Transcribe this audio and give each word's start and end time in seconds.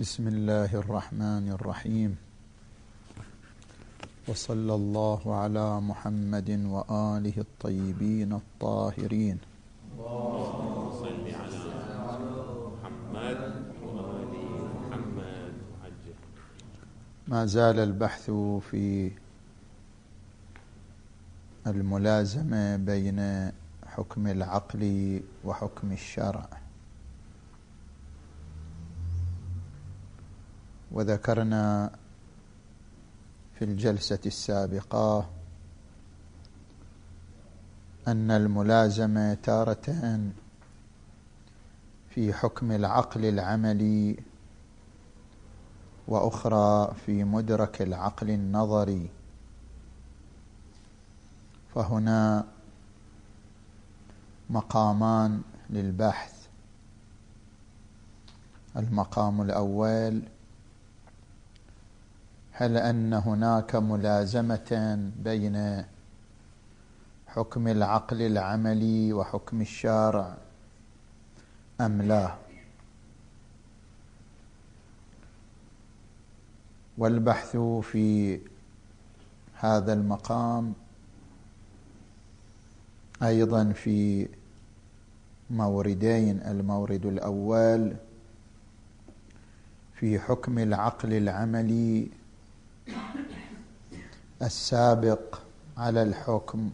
بسم 0.00 0.28
الله 0.28 0.72
الرحمن 0.80 1.52
الرحيم. 1.60 2.16
وصلى 4.28 4.74
الله 4.74 5.22
على 5.36 5.80
محمد 5.80 6.50
وآله 6.64 7.36
الطيبين 7.36 8.32
الطاهرين. 8.32 9.38
اللهم 10.00 10.92
صل 11.04 11.26
على 11.28 11.60
محمد 12.72 13.40
محمد 14.88 15.52
ما 17.28 17.46
زال 17.46 17.78
البحث 17.78 18.30
في 18.70 19.12
الملازمة 21.66 22.76
بين 22.76 23.52
حكم 23.86 24.26
العقل 24.26 24.82
وحكم 25.44 25.92
الشرع. 25.92 26.59
وذكرنا 30.90 31.90
في 33.54 33.64
الجلسة 33.64 34.18
السابقة 34.26 35.30
أن 38.08 38.30
الملازمة 38.30 39.34
تاره 39.34 40.20
في 42.10 42.32
حكم 42.32 42.72
العقل 42.72 43.24
العملي 43.24 44.16
وأخرى 46.08 46.94
في 47.06 47.24
مدرك 47.24 47.82
العقل 47.82 48.30
النظري. 48.30 49.08
فهنا 51.74 52.44
مقامان 54.50 55.42
للبحث. 55.70 56.46
المقام 58.76 59.42
الأول 59.42 60.22
هل 62.60 62.76
أن 62.76 63.12
هناك 63.12 63.76
ملازمة 63.76 64.98
بين 65.24 65.84
حكم 67.26 67.68
العقل 67.68 68.22
العملي 68.22 69.12
وحكم 69.12 69.60
الشارع 69.60 70.36
أم 71.80 72.02
لا؟ 72.02 72.34
والبحث 76.98 77.56
في 77.82 78.40
هذا 79.54 79.92
المقام 79.92 80.72
أيضا 83.22 83.72
في 83.72 84.28
موردين 85.50 86.40
المورد 86.40 87.06
الأول 87.06 87.96
في 89.94 90.18
حكم 90.18 90.58
العقل 90.58 91.12
العملي 91.12 92.19
السابق 94.42 95.38
على 95.76 96.02
الحكم 96.02 96.70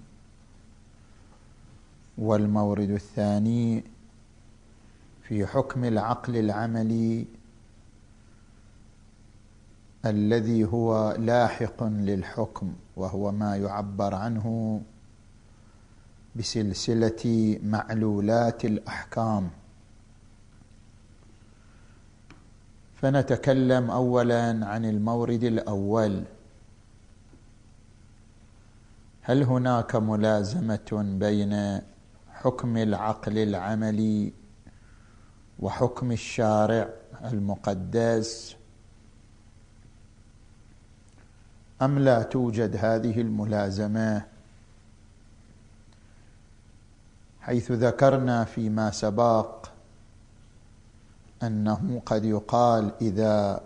والمورد 2.19 2.91
الثاني 2.91 3.85
في 5.23 5.47
حكم 5.47 5.85
العقل 5.85 6.37
العملي 6.37 7.27
الذي 10.07 10.65
هو 10.65 11.17
لاحق 11.19 11.83
للحكم 11.85 12.73
وهو 12.97 13.33
ما 13.33 13.57
يعبر 13.57 14.15
عنه 14.15 14.81
بسلسلة 16.37 17.59
معلولات 17.65 18.65
الأحكام. 18.65 19.51
فنتكلم 22.97 23.91
اولا 23.91 24.67
عن 24.67 24.85
المورد 24.85 25.45
الأول. 25.45 26.25
هل 29.23 29.43
هناك 29.43 29.97
ملازمة 29.97 31.17
بين 31.21 31.81
حكم 32.33 32.77
العقل 32.77 33.39
العملي 33.39 34.33
وحكم 35.59 36.13
الشارع 36.13 36.89
المقدس؟ 37.25 38.57
أم 41.83 41.99
لا 41.99 42.23
توجد 42.23 42.77
هذه 42.77 43.21
الملازمة؟ 43.21 44.23
حيث 47.41 47.73
ذكرنا 47.73 48.45
فيما 48.45 48.91
سبق 48.91 49.69
أنه 51.43 52.03
قد 52.07 52.25
يقال 52.25 52.93
إذا 53.01 53.61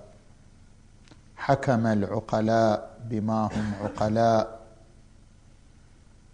حكم 1.36 1.86
العقلاء 1.86 2.96
بما 3.10 3.46
هم 3.46 3.72
عقلاء 3.84 4.60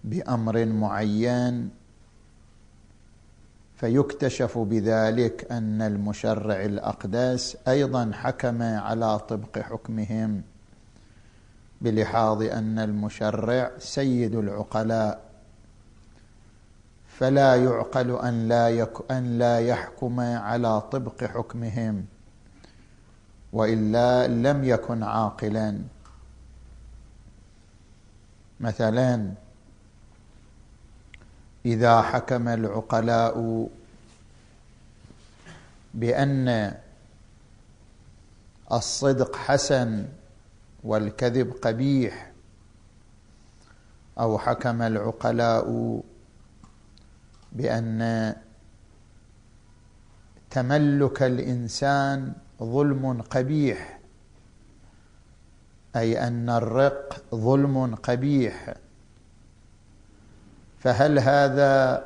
بأمر 0.05 0.65
معين 0.65 1.71
فيكتشف 3.77 4.59
بذلك 4.59 5.53
أن 5.53 5.83
المشرع 5.83 6.65
الاقدس 6.65 7.57
أيضا 7.69 8.11
حكم 8.15 8.63
على 8.63 9.19
طبق 9.19 9.59
حكمهم 9.59 10.43
بلحاظ 11.81 12.43
أن 12.43 12.79
المشرع 12.79 13.71
سيد 13.79 14.35
العقلاء. 14.35 15.26
فلا 17.19 17.57
يعقل 17.57 18.11
أن 18.19 18.49
لا, 18.49 18.69
يك 18.69 19.11
أن 19.11 19.39
لا 19.39 19.61
يحكم 19.61 20.21
على 20.21 20.81
طبق 20.81 21.25
حكمهم 21.25 22.05
وإلا 23.53 24.27
لم 24.29 24.65
يكن 24.65 25.03
عاقلا. 25.03 25.79
مثلا 28.61 29.33
إذا 31.67 32.03
حكم 32.03 32.49
العقلاء 32.49 33.69
بأن 35.95 36.75
الصدق 38.73 39.37
حسن 39.37 40.09
والكذب 40.85 41.53
قبيح 41.63 42.33
أو 44.19 44.39
حكم 44.39 44.83
العقلاء 44.83 45.67
بأن 47.53 48.35
تملك 50.51 51.23
الإنسان 51.23 52.33
ظلم 52.63 53.23
قبيح 53.23 53.99
أي 55.97 56.27
أن 56.29 56.51
الرق 56.51 57.23
ظلم 57.35 57.95
قبيح. 57.95 58.75
فهل 60.79 61.19
هذا 61.19 62.05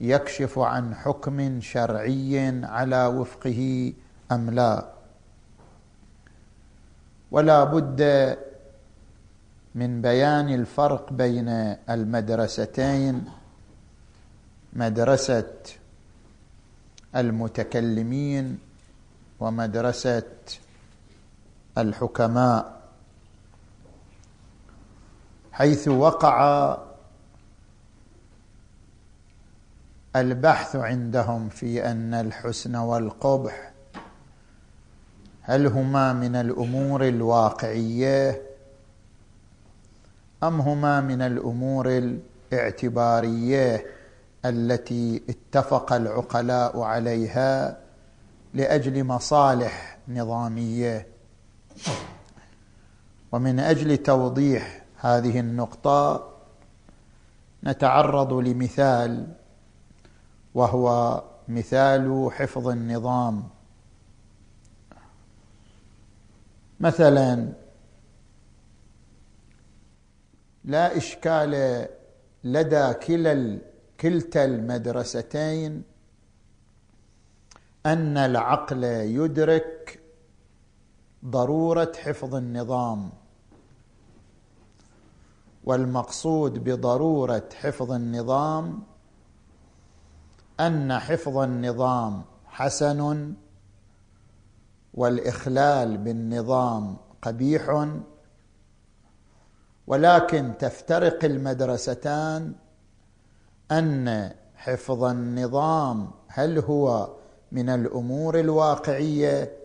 يكشف 0.00 0.58
عن 0.58 0.94
حكم 0.94 1.60
شرعي 1.60 2.64
على 2.64 3.06
وفقه 3.06 3.92
أم 4.32 4.50
لا؟ 4.50 4.92
ولا 7.30 7.64
بد 7.64 8.02
من 9.74 10.02
بيان 10.02 10.48
الفرق 10.48 11.12
بين 11.12 11.48
المدرستين 11.90 13.24
مدرسة 14.72 15.52
المتكلمين 17.16 18.58
ومدرسة 19.40 20.22
الحكماء 21.78 22.82
حيث 25.52 25.88
وقع 25.88 26.78
البحث 30.16 30.76
عندهم 30.76 31.48
في 31.48 31.86
أن 31.90 32.14
الحسن 32.14 32.76
والقبح 32.76 33.72
هل 35.42 35.66
هما 35.66 36.12
من 36.12 36.36
الأمور 36.36 37.08
الواقعية 37.08 38.42
أم 40.42 40.60
هما 40.60 41.00
من 41.00 41.22
الأمور 41.22 41.88
الاعتبارية؟ 42.52 43.86
التي 44.44 45.22
اتفق 45.28 45.92
العقلاء 45.92 46.80
عليها 46.80 47.78
لأجل 48.54 49.04
مصالح 49.04 49.98
نظامية. 50.08 51.06
ومن 53.32 53.60
أجل 53.60 53.96
توضيح 53.96 54.84
هذه 54.96 55.40
النقطة 55.40 56.28
نتعرض 57.64 58.32
لمثال 58.32 59.34
وهو 60.54 61.22
مثال 61.48 62.28
حفظ 62.32 62.68
النظام. 62.68 63.48
مثلا 66.80 67.52
لا 70.64 70.96
إشكال 70.96 71.86
لدى 72.44 72.92
كلا 72.92 73.58
كلتا 74.02 74.44
المدرستين 74.44 75.82
أن 77.86 78.16
العقل 78.16 78.84
يدرك 78.84 80.00
ضرورة 81.24 81.92
حفظ 81.96 82.34
النظام 82.34 83.10
والمقصود 85.64 86.64
بضرورة 86.64 87.48
حفظ 87.54 87.92
النظام 87.92 88.82
أن 90.60 90.98
حفظ 90.98 91.38
النظام 91.38 92.22
حسن 92.46 93.34
والإخلال 94.94 95.98
بالنظام 95.98 96.96
قبيح 97.22 97.88
ولكن 99.86 100.52
تفترق 100.58 101.24
المدرستان 101.24 102.54
أن 103.78 104.32
حفظ 104.54 105.04
النظام 105.04 106.10
هل 106.28 106.58
هو 106.58 107.16
من 107.52 107.68
الأمور 107.68 108.40
الواقعية 108.40 109.56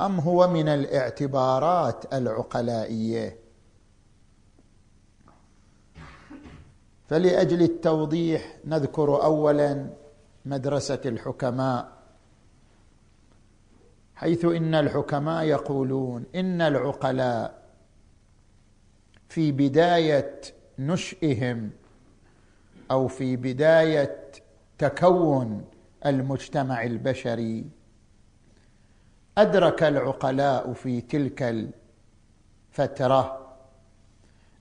أم 0.00 0.20
هو 0.20 0.48
من 0.48 0.68
الاعتبارات 0.68 2.14
العقلائية؟ 2.14 3.38
فلأجل 7.08 7.62
التوضيح 7.62 8.56
نذكر 8.64 9.22
اولا 9.24 9.90
مدرسة 10.44 11.00
الحكماء 11.04 11.92
حيث 14.14 14.44
إن 14.44 14.74
الحكماء 14.74 15.44
يقولون 15.44 16.24
إن 16.34 16.60
العقلاء 16.60 17.62
في 19.28 19.52
بداية 19.52 20.40
نشئهم 20.78 21.70
أو 22.90 23.08
في 23.08 23.36
بداية 23.36 24.22
تكون 24.78 25.64
المجتمع 26.06 26.82
البشري. 26.82 27.64
أدرك 29.38 29.82
العقلاء 29.82 30.72
في 30.72 31.00
تلك 31.00 31.70
الفترة 32.72 33.56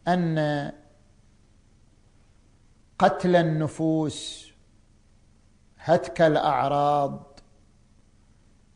أن 0.07 0.71
قتل 2.99 3.35
النفوس 3.35 4.51
هتك 5.77 6.21
الأعراض 6.21 7.39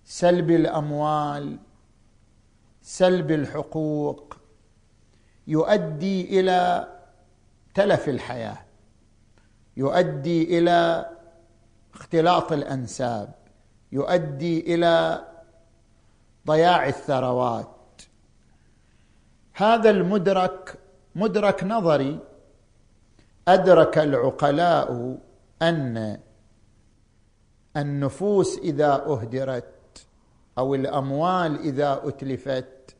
سلب 0.04 0.52
الأموال 0.52 1.60
سلب 2.82 3.32
الحقوق 3.32 4.38
يؤدي 5.48 6.40
إلى 6.40 6.88
تلف 7.74 8.10
الحياة. 8.10 8.67
يؤدي 9.78 10.58
إلى 10.58 11.10
اختلاط 11.94 12.52
الأنساب 12.52 13.34
يؤدي 13.92 14.76
إلى 14.76 15.26
ضياع 16.48 16.88
الثروات. 16.88 18.02
هذا 19.54 19.90
المدرك 19.90 20.80
مدرك 21.16 21.64
نظري 21.64 22.20
أدرك 23.48 23.98
العقلاء 23.98 25.18
أن 25.62 26.20
النفوس 27.78 28.58
إذا 28.58 28.94
أهدرت 28.94 30.08
أو 30.58 30.76
الأموال 30.76 31.60
إذا 31.60 32.02
أتلفت 32.04 32.96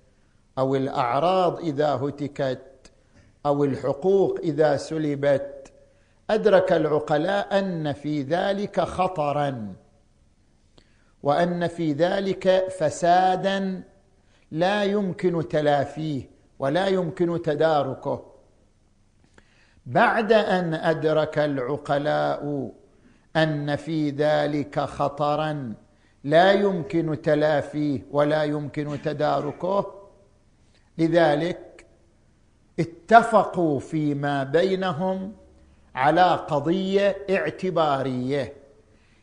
أو 0.58 0.76
الأعراض 0.76 1.60
إذا 1.60 1.90
هتكت 1.90 2.92
أو 3.46 3.64
الحقوق 3.64 4.40
إذا 4.44 4.78
سلبت 4.78 5.57
أدرك 6.30 6.72
العقلاء 6.72 7.60
أن 7.60 7.94
في 7.94 8.22
ذلك 8.22 8.82
خطرا 8.82 9.76
وأن 11.24 11.68
في 11.68 11.94
ذلك 11.94 12.66
فسادا 12.80 13.84
لا 14.52 14.84
يمكن 14.84 15.48
تلافيه 15.48 16.30
ولا 16.60 16.88
يمكن 16.88 17.42
تداركه. 17.42 18.34
بعد 19.86 20.32
أن 20.32 20.74
أدرك 20.74 21.40
العقلاء 21.40 22.72
أن 23.36 23.76
في 23.76 24.10
ذلك 24.10 24.80
خطرا 24.80 25.74
لا 26.24 26.52
يمكن 26.52 27.22
تلافيه 27.22 28.06
ولا 28.12 28.44
يمكن 28.44 29.02
تداركه 29.02 29.94
لذلك 30.98 31.86
اتفقوا 32.80 33.80
فيما 33.80 34.44
بينهم 34.44 35.34
على 35.98 36.36
قضية 36.36 37.18
اعتبارية. 37.30 38.54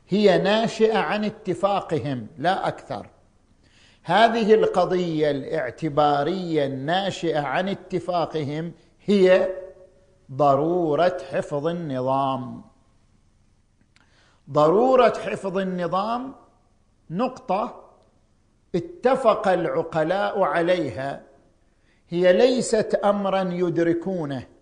هي 0.09 0.39
ناشئة 0.39 0.99
عن 0.99 1.25
اتفاقهم 1.25 2.27
لا 2.39 2.69
أكثر. 2.69 3.07
هذه 4.03 4.55
القضية 4.55 5.31
الاعتبارية 5.31 6.67
الناشئة 6.67 7.41
عن 7.41 7.69
اتفاقهم 7.69 8.73
هي 9.05 9.49
ضرورة 10.33 11.19
حفظ 11.33 11.67
النظام. 11.67 12.63
ضرورة 14.51 15.15
حفظ 15.27 15.59
النظام 15.59 16.35
نقطة 17.11 17.91
اتفق 18.75 19.49
العقلاء 19.49 20.43
عليها. 20.43 21.23
هي 22.09 22.33
ليست 22.33 23.01
امرا 23.05 23.43
يدركونه. 23.53 24.54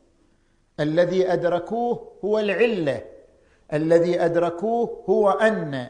الذي 0.81 1.33
أدركوه 1.33 2.13
هو 2.25 2.39
العلة 2.39 3.03
الذي 3.73 4.25
أدركوه 4.25 5.05
هو 5.09 5.31
أن 5.31 5.89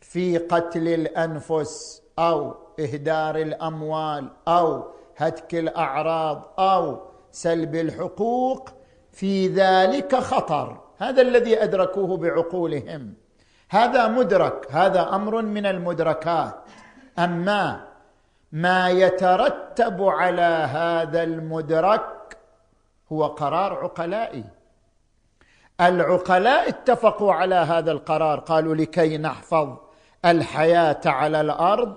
في 0.00 0.38
قتل 0.38 0.88
الأنفس 0.88 2.02
أو 2.18 2.54
إهدار 2.80 3.36
الأموال 3.36 4.28
أو 4.48 4.84
هتك 5.16 5.54
الأعراض 5.54 6.54
أو 6.58 7.00
سلب 7.32 7.74
الحقوق 7.74 8.70
في 9.12 9.48
ذلك 9.48 10.14
خطر. 10.14 10.80
هذا 10.98 11.22
الذي 11.22 11.62
أدركوه 11.62 12.16
بعقولهم. 12.16 13.14
هذا 13.70 14.08
مدرك 14.08 14.66
هذا 14.70 15.14
أمر 15.14 15.42
من 15.42 15.66
المدركات. 15.66 16.54
أما 17.18 17.88
ما 18.52 18.90
يترتب 18.90 20.02
على 20.02 20.68
هذا 20.72 21.22
المدرك 21.22 22.17
هو 23.12 23.26
قرار 23.26 23.72
عقلائي. 23.74 24.44
العقلاء 25.80 26.68
اتفقوا 26.68 27.32
على 27.32 27.54
هذا 27.54 27.92
القرار. 27.92 28.40
قالوا 28.40 28.74
لكي 28.74 29.18
نحفظ 29.18 29.76
الحياة 30.24 31.00
على 31.06 31.40
الأرض 31.40 31.96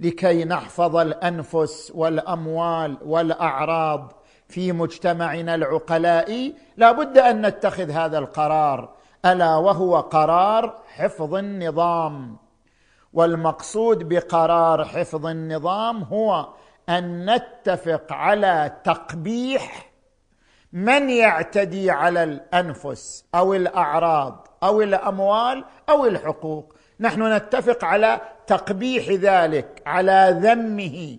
لكي 0.00 0.44
نحفظ 0.44 0.96
الأنفس 0.96 1.92
والأموال 1.94 2.96
والأعراض 3.04 4.12
في 4.48 4.72
مجتمعنا 4.72 5.54
العقلائي. 5.54 6.54
لا 6.76 6.92
بد 6.92 7.18
أن 7.18 7.46
نتخذ 7.46 7.90
هذا 7.90 8.18
القرار. 8.18 8.88
ألا 9.24 9.56
وهو 9.56 10.00
قرار 10.00 10.78
حفظ 10.96 11.34
النظام. 11.34 12.36
والمقصود 13.12 14.08
بقرار 14.08 14.84
حفظ 14.84 15.26
النظام 15.26 16.02
هو 16.02 16.48
أن 16.88 17.34
نتفق 17.34 18.12
على 18.12 18.72
تقبيح 18.84 19.89
من 20.72 21.10
يعتدي 21.10 21.90
على 21.90 22.22
الأنفس 22.22 23.24
أو 23.34 23.54
الأعراض 23.54 24.48
أو 24.62 24.82
الأموال 24.82 25.64
أو 25.88 26.06
الحقوق؟ 26.06 26.74
نحن 27.00 27.32
نتفق 27.32 27.84
على 27.84 28.20
تقبيح 28.46 29.08
ذلك 29.08 29.82
على 29.86 30.38
ذمه. 30.42 31.18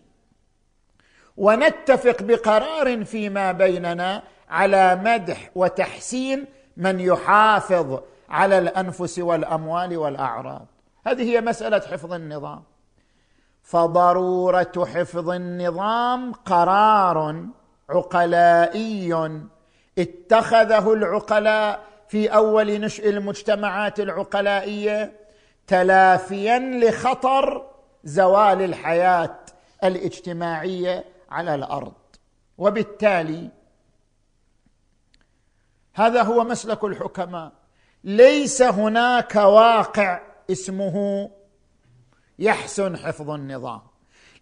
ونتفق 1.37 2.23
بقرار 2.23 3.05
فيما 3.05 3.51
بيننا 3.51 4.23
على 4.49 4.95
مدح 4.95 5.49
وتحسين 5.55 6.45
من 6.77 6.99
يحافظ 6.99 7.99
على 8.29 8.57
الأنفس 8.57 9.19
والأموال 9.19 9.97
والأعراض. 9.97 10.65
هذه 11.07 11.23
هي 11.23 11.41
مسألة 11.41 11.79
حفظ 11.79 12.13
النظام. 12.13 12.63
فضرورة 13.63 14.87
حفظ 14.93 15.29
النظام 15.29 16.33
قرار 16.33 17.45
عقلائي 17.91 19.41
اتخذه 19.97 20.93
العقلاء 20.93 21.83
في 22.07 22.27
أول 22.27 22.81
نشء 22.81 23.09
المجتمعات 23.09 23.99
العقلائية 23.99 25.13
تلافيا 25.67 26.59
لخطر 26.59 27.67
زوال 28.03 28.61
الحياة 28.61 29.39
الاجتماعية 29.83 31.05
على 31.29 31.55
الأرض. 31.55 31.93
وبالتالي 32.57 33.49
هذا 35.93 36.21
هو 36.21 36.43
مسلك 36.43 36.83
الحكماء. 36.83 37.51
ليس 38.03 38.61
هناك 38.61 39.35
واقع 39.35 40.21
اسمه 40.51 41.29
يحسن 42.39 42.97
حفظ 42.97 43.29
النظام. 43.29 43.81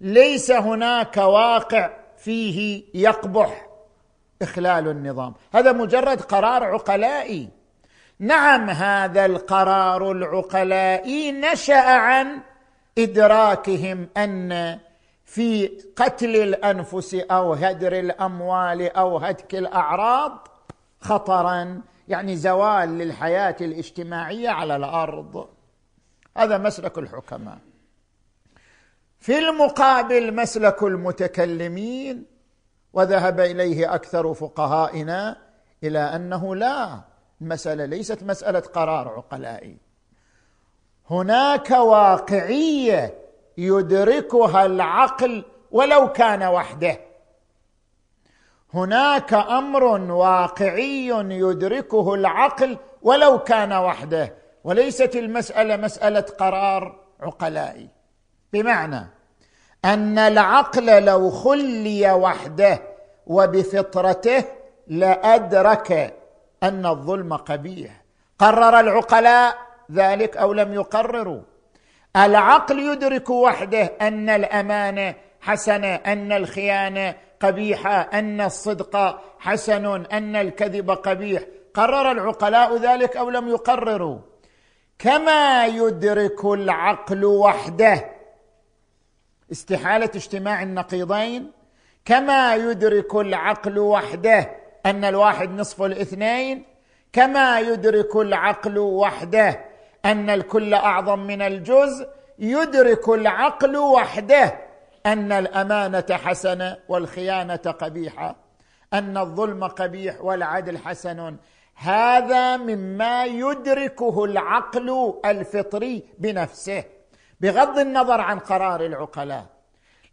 ليس 0.02 0.52
هناك 0.52 1.18
واقع 1.18 1.99
فيه 2.20 2.84
يقبح 2.94 3.68
إخلال 4.42 4.88
النظام. 4.88 5.34
هذا 5.54 5.72
مجرد 5.72 6.22
قرار 6.22 6.64
عقلائي. 6.64 7.50
نعم 8.20 8.70
هذا 8.70 9.26
القرار 9.26 10.12
العقلائي 10.12 11.32
نشأ 11.32 11.82
عن 11.82 12.40
إدراكهم 12.98 14.08
أن 14.18 14.80
في 15.26 15.68
قتل 15.96 16.36
الأنفس 16.36 17.16
أو 17.16 17.54
هدر 17.54 18.00
الأموال 18.00 18.98
أو 18.98 19.18
هتك 19.18 19.56
الأعراض 19.56 20.48
خطرا 21.02 21.82
يعني 22.08 22.36
زوال 22.36 22.90
للحياة 22.90 23.56
الاجتماعية 23.62 24.50
على 24.50 24.76
الأرض. 24.76 25.48
هذا 26.38 26.58
مسلك 26.58 26.98
الحكماء. 26.98 27.58
في 29.20 29.40
المقابل 29.40 30.36
مسلك 30.36 30.84
المتكلمين 30.84 32.26
وذهب 32.94 33.40
إليه 33.40 33.96
أكثر 33.96 34.34
فقهائنا 34.34 35.38
إلى 35.84 36.00
أنه 36.00 36.56
لا 36.56 37.02
المسألة 37.42 37.86
ليست 37.86 38.24
مسألة 38.24 38.60
قرار 38.60 39.08
عقلائي. 39.08 39.78
هناك 41.10 41.72
واقعية 41.72 43.16
يدركها 43.58 44.66
العقل 44.66 45.46
ولو 45.72 46.12
كان 46.12 46.44
وحده. 46.44 47.00
هناك 48.74 49.34
أمر 49.34 49.84
واقعي 50.12 51.08
يدركه 51.30 52.14
العقل 52.14 52.78
ولو 53.02 53.40
كان 53.40 53.74
وحده 53.74 54.34
وليست 54.64 55.16
المسألة 55.16 55.78
مسألة 55.78 56.22
قرار 56.22 57.00
عقلائي. 57.20 57.99
بمعنى 58.54 59.08
أن 59.86 60.18
العقل 60.18 61.06
لو 61.06 61.30
خلي 61.30 62.12
وحده 62.12 62.82
وبفطرته 63.28 64.44
لأدرك 64.88 66.18
أن 66.64 66.86
الظلم 66.86 67.34
قبيح. 67.34 68.02
قرر 68.40 68.80
العقلاء 68.80 69.58
ذلك 69.92 70.38
أو 70.38 70.54
لم 70.54 70.74
يقرروا. 70.74 71.42
العقل 72.16 72.80
يدرك 72.80 73.30
وحده 73.30 73.92
أن 74.02 74.30
الامانه 74.30 75.16
حسنه 75.42 75.96
أن 75.96 76.32
الخيانة 76.32 77.16
قبيحة 77.42 78.02
أن 78.02 78.42
الصدق 78.42 79.22
حسن 79.40 80.06
أن 80.06 80.36
الكذب 80.36 80.92
قبيح. 80.92 81.44
قرر 81.74 82.12
العقلاء 82.12 82.78
ذلك 82.78 83.18
أو 83.18 83.30
لم 83.30 83.48
يقرروا. 83.48 84.20
كما 85.00 85.66
يدرك 85.66 86.46
العقل 86.46 87.26
وحده 87.26 88.19
استحالة 89.52 90.10
اجتماع 90.16 90.64
النقيضين 90.64 91.52
كما 92.06 92.56
يدرك 92.56 93.16
العقل 93.16 93.80
وحده 93.80 94.52
أن 94.86 95.04
الواحد 95.04 95.52
نصف 95.52 95.82
الاثنين 95.82 96.66
كما 97.14 97.60
يدرك 97.60 98.16
العقل 98.16 98.78
وحده 98.78 99.60
أن 100.06 100.30
الكل 100.30 100.74
أعظم 100.74 101.20
من 101.20 101.42
الجزء 101.42 102.08
يدرك 102.40 103.10
العقل 103.10 103.78
وحده 103.78 104.60
أن 105.06 105.32
الأمانة 105.32 106.06
حسنة 106.12 106.78
والخيانة 106.90 107.56
قبيحة 107.56 108.36
أن 108.94 109.18
الظلم 109.18 109.64
قبيح 109.64 110.22
والعدل 110.22 110.78
حسن. 110.78 111.36
هذا 111.76 112.58
مما 112.58 113.26
يدركه 113.26 114.26
العقل 114.26 115.14
الفطري 115.26 116.04
بنفسه. 116.20 116.84
بغض 117.40 117.80
النظر 117.80 118.22
عن 118.22 118.40
قرار 118.40 118.86
العقلاء. 118.86 119.46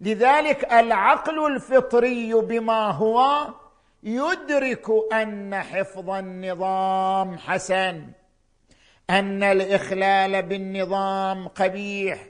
لذلك 0.00 0.72
العقل 0.72 1.46
الفطري 1.52 2.34
بما 2.34 2.90
هو 2.90 3.46
يدرك 4.02 4.86
أن 5.12 5.54
حفظ 5.54 6.10
النظام 6.10 7.38
حسن 7.38 8.06
أن 9.10 9.42
الإخلال 9.42 10.42
بالنظام 10.42 11.48
قبيح 11.48 12.26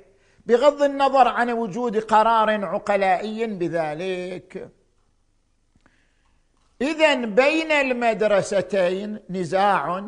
بغض 0.47 0.83
النظر 0.83 1.29
عن 1.29 1.51
وجود 1.51 1.99
قرار 1.99 2.65
عقلائي 2.65 3.47
بذلك. 3.47 4.71
اذا 6.81 7.15
بين 7.15 7.73
المدرستين 7.73 9.19
نزاع 9.31 10.05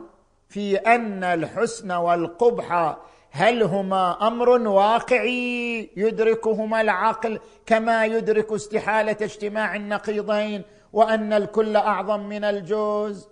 في 0.49 0.77
أن 0.77 1.25
الحسن 1.25 1.91
والقبح 1.93 2.97
هل 3.31 3.63
هما 3.63 4.27
أمر 4.27 4.49
واقعي 4.49 5.91
يدركهما 5.97 6.81
العقل 6.81 7.41
كما 7.67 8.05
يدرك 8.05 8.53
استحالة 8.53 9.17
اجتماع 9.23 9.77
النقيضين 9.77 10.63
وأن 10.93 11.33
الكل 11.33 11.77
أعظم 11.77 12.21
من 12.21 12.45
الجزء 12.45 13.29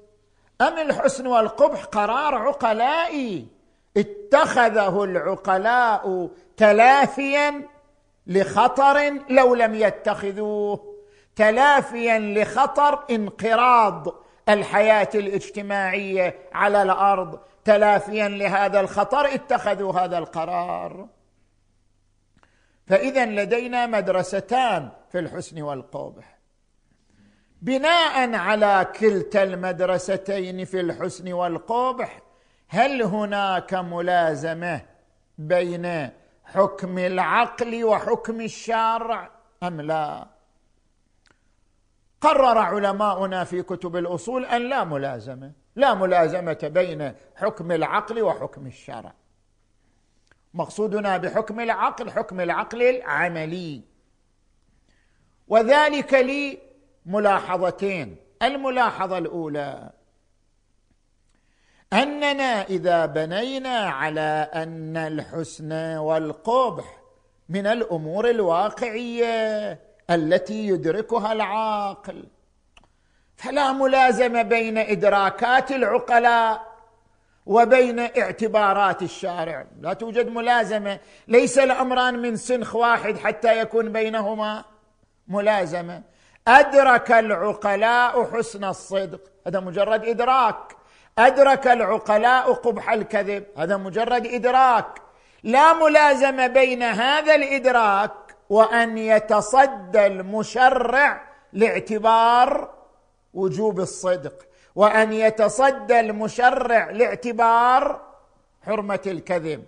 أم 0.61 0.79
الحسن 0.79 1.27
والقبح 1.27 1.85
قرار 1.85 2.35
عقلائي؟ 2.35 3.47
اتخذه 3.97 5.05
العقلاء 5.05 6.29
تلافيا 6.57 7.63
لخطر 8.27 9.19
لو 9.31 9.55
لم 9.55 9.75
يتخذوه 9.75 10.97
تلافيا 11.37 12.19
لخطر 12.19 13.05
انقراض 13.11 14.15
الحياة 14.49 15.09
الاجتماعية 15.15 16.39
على 16.53 16.83
الأرض. 16.83 17.39
تلافيا 17.67 18.29
لهذا 18.29 18.81
الخطر 18.81 19.35
اتخذوا 19.35 19.93
هذا 19.93 20.19
القرار. 20.19 21.09
فاذا 22.87 23.27
لدينا 23.27 23.87
مدرستان 23.87 24.91
في 25.13 25.19
الحسن 25.19 25.63
والقبح. 25.63 26.39
بناء 27.63 28.35
على 28.35 28.87
كلتا 29.01 29.43
المدرستين 29.43 30.65
في 30.65 30.81
الحسن 30.81 31.33
والقبح 31.33 32.21
هل 32.69 33.03
هناك 33.03 33.75
ملازمة 33.75 34.83
بين 35.39 36.11
حكم 36.45 36.99
العقل 36.99 37.85
وحكم 37.85 38.41
الشرع؟ 38.41 39.31
أم 39.63 39.81
لا؟ 39.81 40.27
قرر 42.21 42.59
علماؤنا 42.59 43.45
في 43.45 43.63
كتب 43.63 43.97
الأصول 43.97 44.45
أن 44.45 44.69
لا 44.69 44.85
ملازمة. 44.85 45.66
لا 45.77 45.95
ملازمة 45.95 46.71
بين 46.75 47.13
حكم 47.37 47.73
العقل 47.73 48.23
وحكم 48.23 48.67
الشرع. 48.67 49.13
مقصودنا 50.55 51.17
بحكم 51.17 51.61
العقل 51.61 52.11
حكم 52.11 52.41
العقل 52.41 52.83
العملي. 52.83 53.83
وذلك 55.49 56.15
لي 56.15 56.59
ملاحظتين 57.07 58.17
الملاحظة 58.43 59.19
الأولى 59.19 59.91
أننا 61.93 62.63
إذا 62.63 63.07
بنينا 63.07 63.79
على 63.79 64.51
أن 64.55 64.97
الحسن 64.97 65.73
والقبح 65.97 67.03
من 67.49 67.67
الأمور 67.67 68.31
الواقعية 68.31 69.81
التي 70.11 70.67
يدركها 70.67 71.33
العاقل 71.33 72.25
فلا 73.37 73.73
ملازمه 73.73 74.43
بين 74.43 74.79
إدراكات 74.79 75.73
العقلاء 75.73 76.77
وبين 77.47 77.99
اعتبارات 78.01 79.03
الشارع. 79.03 79.67
لا 79.81 79.93
توجد 79.93 80.29
ملازمة. 80.29 80.99
ليس 81.29 81.59
الأمران 81.59 82.19
من 82.19 82.37
سنخ 82.37 82.77
واحد 82.77 83.19
حتى 83.19 83.61
يكون 83.61 83.93
بينهما 83.93 84.65
ملازمة. 85.29 86.03
أدرك 86.49 87.13
العقلاء 87.13 88.25
حسن 88.33 88.65
الصدق. 88.65 89.21
هذا 89.47 89.61
مجرد 89.61 90.05
إدراك. 90.05 90.77
أدرك 91.19 91.67
العقلاء 91.67 92.53
قبح 92.53 92.91
الكذب. 92.91 93.45
هذا 93.59 93.77
مجرد 93.77 94.27
إدراك. 94.27 95.03
لا 95.43 95.73
ملازمة 95.73 96.47
بين 96.47 96.83
هذا 96.83 97.35
الإدراك 97.35 98.13
وأن 98.51 98.99
يتصدى 98.99 100.07
المشرع 100.07 101.21
لاعتبار 101.53 102.76
وجوب 103.37 103.81
الصدق 103.81 104.47
وأن 104.75 105.13
يتصدى 105.13 106.01
المشرع 106.01 106.91
لاعتبار 106.91 108.01
حرمة 108.63 109.01
الكذب. 109.07 109.65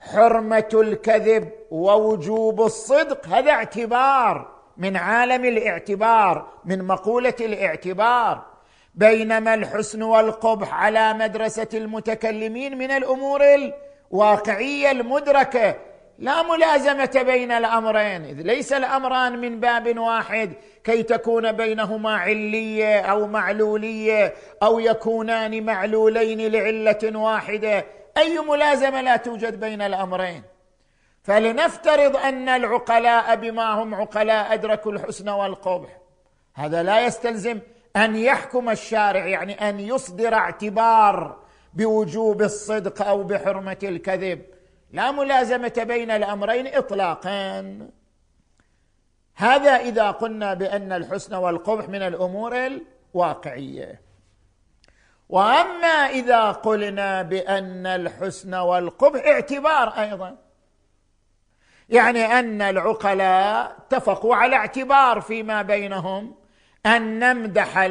حرمة 0.00 0.68
الكذب 0.74 1.52
ووجوب 1.70 2.62
الصدق 2.62 3.28
هذا 3.28 3.50
اعتبار 3.50 4.54
من 4.76 4.96
عالم 4.96 5.44
الاعتبار 5.44 6.48
من 6.64 6.84
مقولة 6.84 7.34
الاعتبار. 7.40 8.46
بينما 8.94 9.54
الحسن 9.54 10.02
والقبح 10.02 10.74
على 10.74 11.12
مدرسة 11.12 11.68
المتكلمين 11.74 12.78
من 12.78 12.90
الأمور 12.90 13.40
الواقعية 14.12 14.90
المدركة 14.90 15.76
لا 16.18 16.42
ملازمة 16.42 17.22
بين 17.26 17.52
الأمرين. 17.52 18.24
إذ 18.24 18.42
ليس 18.42 18.72
الأمران 18.72 19.38
من 19.38 19.60
باب 19.60 19.98
واحد. 19.98 20.52
كي 20.84 21.02
تكون 21.02 21.52
بينهما 21.52 22.16
علية 22.16 23.00
أو 23.00 23.26
معلولية 23.26 24.34
أو 24.62 24.78
يكونان 24.78 25.64
معلولين 25.64 26.52
لعلة 26.52 27.18
واحدة. 27.18 27.84
أي 28.16 28.38
ملازمة 28.38 29.00
لا 29.00 29.16
توجد 29.16 29.60
بين 29.60 29.82
الأمرين. 29.82 30.42
فلنفترض 31.22 32.16
أن 32.16 32.48
العقلاء 32.48 33.36
بما 33.36 33.82
هم 33.82 33.94
عقلاء 33.94 34.54
أدركوا 34.54 34.92
الحسن 34.92 35.28
والقبح. 35.28 35.98
هذا 36.54 36.82
لا 36.82 37.06
يستلزم 37.06 37.58
أن 37.96 38.16
يحكم 38.16 38.70
الشارع 38.70 39.26
يعني 39.26 39.68
أن 39.68 39.80
يصدر 39.80 40.34
اعتبار 40.34 41.36
بوجوب 41.74 42.42
الصدق 42.42 43.06
أو 43.06 43.22
بحرمة 43.22 43.76
الكذب. 43.82 44.53
لا 44.94 45.10
ملازمة 45.10 45.72
بين 45.76 46.10
الأمرين 46.10 46.66
اطلاقا. 46.66 47.78
هذا 49.34 49.70
إذا 49.70 50.10
قلنا 50.10 50.54
بأن 50.54 50.92
الحسن 50.92 51.34
والقبح 51.34 51.88
من 51.88 52.02
الأمور 52.02 52.66
الواقعية. 52.66 54.00
وأما 55.28 55.88
إذا 56.10 56.52
قلنا 56.52 57.22
بأن 57.22 57.86
الحسن 57.86 58.54
والقبح 58.54 59.26
اعتبار 59.26 59.88
أيضا. 59.88 60.36
يعني 61.88 62.24
أن 62.24 62.62
العقلاء 62.62 63.76
اتفقوا 63.78 64.36
على 64.36 64.56
اعتبار 64.56 65.20
فيما 65.20 65.62
بينهم 65.62 66.34
أن 66.86 67.18
نمدح 67.18 67.90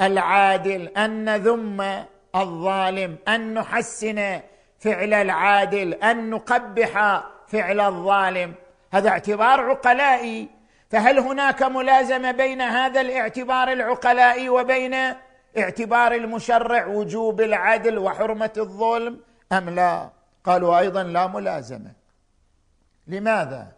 العادل 0.00 0.88
أن 0.88 1.24
نذم 1.24 2.04
الظالم 2.34 3.18
أن 3.28 3.54
نحسن 3.54 4.40
فعل 4.82 5.14
العادل 5.14 5.94
أن 5.94 6.30
نقبح 6.30 7.22
فعل 7.46 7.80
الظالم. 7.80 8.54
هذا 8.92 9.08
اعتبار 9.08 9.60
عقلائي. 9.60 10.48
فهل 10.90 11.18
هناك 11.18 11.62
ملازمة 11.62 12.30
بين 12.30 12.60
هذا 12.60 13.00
الاعتبار 13.00 13.72
العقلائي 13.72 14.48
وبين 14.48 14.94
اعتبار 15.58 16.14
المشرع 16.14 16.86
وجوب 16.86 17.40
العدل 17.40 17.98
وحرمة 17.98 18.52
الظلم؟ 18.56 19.20
أم 19.52 19.70
لا؟ 19.70 20.10
قالوا 20.44 20.78
أيضا 20.78 21.02
لا 21.02 21.26
ملازمة. 21.26 21.92
لماذا؟ 23.06 23.72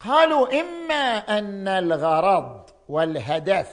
قالوا 0.00 0.60
إما 0.60 1.38
أن 1.38 1.68
الغرض 1.68 2.70
والهدف 2.88 3.70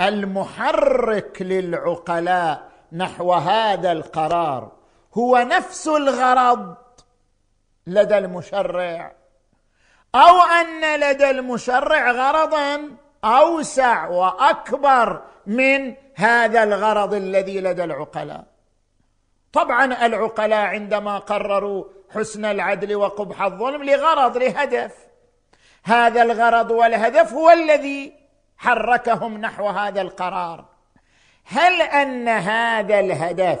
المحرك 0.00 1.42
للعقلاء 1.42 2.75
نحو 2.92 3.32
هذا 3.32 3.92
القرار. 3.92 4.72
هو 5.14 5.38
نفس 5.38 5.88
الغرض 5.88 6.74
لدى 7.86 8.18
المشرع. 8.18 9.12
أو 10.14 10.42
أن 10.42 11.00
لدى 11.00 11.30
المشرع 11.30 12.10
غرضا 12.10 12.96
أوسع 13.24 14.06
وأكبر 14.06 15.22
من 15.46 15.94
هذا 16.14 16.62
الغرض 16.62 17.14
الذي 17.14 17.60
لدى 17.60 17.84
العقلاء. 17.84 18.44
طبعا 19.52 20.06
العقلاء 20.06 20.66
عندما 20.66 21.18
قرروا 21.18 21.84
حسن 22.14 22.44
العدل 22.44 22.96
وقبح 22.96 23.42
الظلم 23.42 23.82
لغرض 23.82 24.36
لهدف. 24.36 24.94
هذا 25.84 26.22
الغرض 26.22 26.70
والهدف 26.70 27.32
هو 27.32 27.50
الذي 27.50 28.12
حركهم 28.56 29.38
نحو 29.38 29.68
هذا 29.68 30.00
القرار. 30.00 30.75
هل 31.46 31.82
أن 31.82 32.28
هذا 32.28 33.00
الهدف 33.00 33.60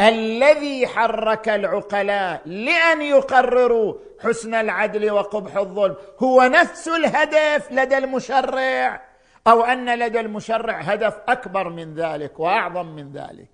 الذي 0.00 0.86
حرك 0.86 1.48
العقلاء 1.48 2.42
لأن 2.46 3.02
يقرروا 3.02 3.94
حسن 4.20 4.54
العدل 4.54 5.10
وقبح 5.10 5.56
الظلم 5.56 5.96
هو 6.18 6.42
نفس 6.42 6.88
الهدف 6.88 7.72
لدى 7.72 7.98
المشرع؟ 7.98 9.08
أو 9.46 9.64
أن 9.64 9.98
لدى 9.98 10.20
المشرع 10.20 10.80
هدف 10.80 11.14
أكبر 11.28 11.68
من 11.68 11.94
ذلك 11.94 12.40
وأعظم 12.40 12.86
من 12.86 13.12
ذلك؟ 13.12 13.50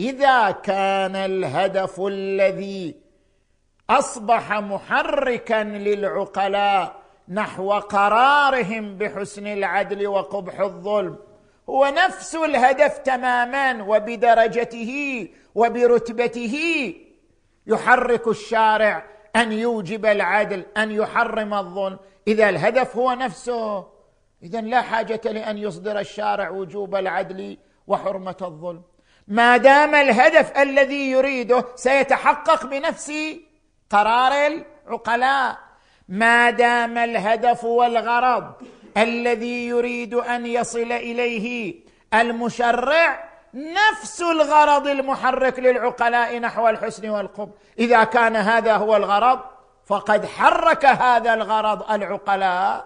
إذا 0.00 0.50
كان 0.50 1.16
الهدف 1.16 2.00
الذي 2.00 2.96
أصبح 3.90 4.52
محركا 4.52 5.64
للعقلاء 5.64 6.96
نحو 7.28 7.72
قرارهم 7.72 8.98
بحسن 8.98 9.46
العدل 9.46 10.06
وقبح 10.06 10.60
الظلم 10.60 11.27
هو 11.68 11.86
نفس 11.86 12.34
الهدف 12.34 12.98
تماما 12.98 13.82
وبدرجته 13.82 15.28
وبرتبته. 15.54 16.94
يحرك 17.66 18.28
الشارع 18.28 19.06
أن 19.36 19.52
يوجب 19.52 20.06
العدل 20.06 20.66
أن 20.76 20.90
يحرم 20.90 21.54
الظلم. 21.54 21.98
إذا 22.28 22.48
الهدف 22.48 22.96
هو 22.96 23.12
نفسه 23.12 23.86
اذا 24.42 24.60
لا 24.60 24.82
حاجة 24.82 25.20
لأن 25.24 25.58
يصدر 25.58 25.98
الشارع 25.98 26.50
وجوب 26.50 26.94
العدل 26.94 27.58
وحرمة 27.86 28.36
الظلم. 28.42 28.82
ما 29.28 29.56
دام 29.56 29.94
الهدف 29.94 30.58
الذي 30.58 31.10
يريده 31.10 31.64
سيتحقق 31.74 32.66
بنفس 32.66 33.12
قرار 33.90 34.32
العقلاء. 34.86 35.58
ما 36.08 36.50
دام 36.50 36.98
الهدف 36.98 37.64
والغرض 37.64 38.52
الذي 39.02 39.66
يريد 39.66 40.14
أن 40.14 40.46
يصل 40.46 40.92
إليه 40.92 41.74
المشرع 42.14 43.28
نفس 43.54 44.22
الغرض 44.22 44.86
المحرك 44.86 45.58
للعقلاء 45.58 46.38
نحو 46.38 46.68
الحسن 46.68 47.08
والقبح. 47.08 47.52
إذا 47.78 48.04
كان 48.04 48.36
هذا 48.36 48.76
هو 48.76 48.96
الغرض 48.96 49.40
فقد 49.86 50.26
حرك 50.26 50.86
هذا 50.86 51.34
الغرض 51.34 51.90
العقلاء 51.90 52.84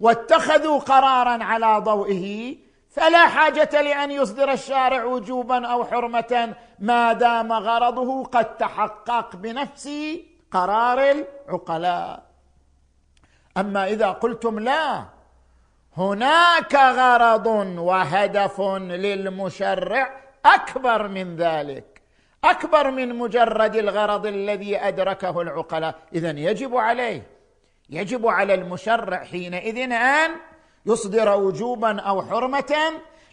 واتخذوا 0.00 0.78
قرارا 0.78 1.44
على 1.44 1.78
ضوئه. 1.78 2.56
فلا 2.90 3.26
حاجة 3.26 3.82
لأن 3.82 4.10
يصدر 4.10 4.52
الشارع 4.52 5.04
وجوبا 5.04 5.66
أو 5.66 5.84
حرمة. 5.84 6.54
ما 6.78 7.12
دام 7.12 7.52
غرضه 7.52 8.24
قد 8.24 8.56
تحقق 8.56 9.36
بنفس 9.36 9.90
قرار 10.50 10.98
العقلاء. 11.10 12.22
أما 13.56 13.86
إذا 13.86 14.10
قلتم 14.10 14.58
لا 14.58 15.17
هناك 15.98 16.74
غرض 16.74 17.46
وهدف 17.78 18.60
للمشرع 18.80 20.20
أكبر 20.44 21.08
من 21.08 21.36
ذلك 21.36 22.02
أكبر 22.44 22.90
من 22.90 23.14
مجرد 23.14 23.76
الغرض 23.76 24.26
الذي 24.26 24.78
أدركه 24.78 25.40
العقلاء. 25.40 25.94
اذا 26.14 26.30
يجب 26.30 26.76
عليه 26.76 27.22
يجب 27.90 28.26
على 28.26 28.54
المشرع 28.54 29.24
حينئذ 29.24 29.92
أن 29.92 30.30
يصدر 30.86 31.36
وجوبا 31.36 32.00
أو 32.00 32.22
حرمة 32.22 32.74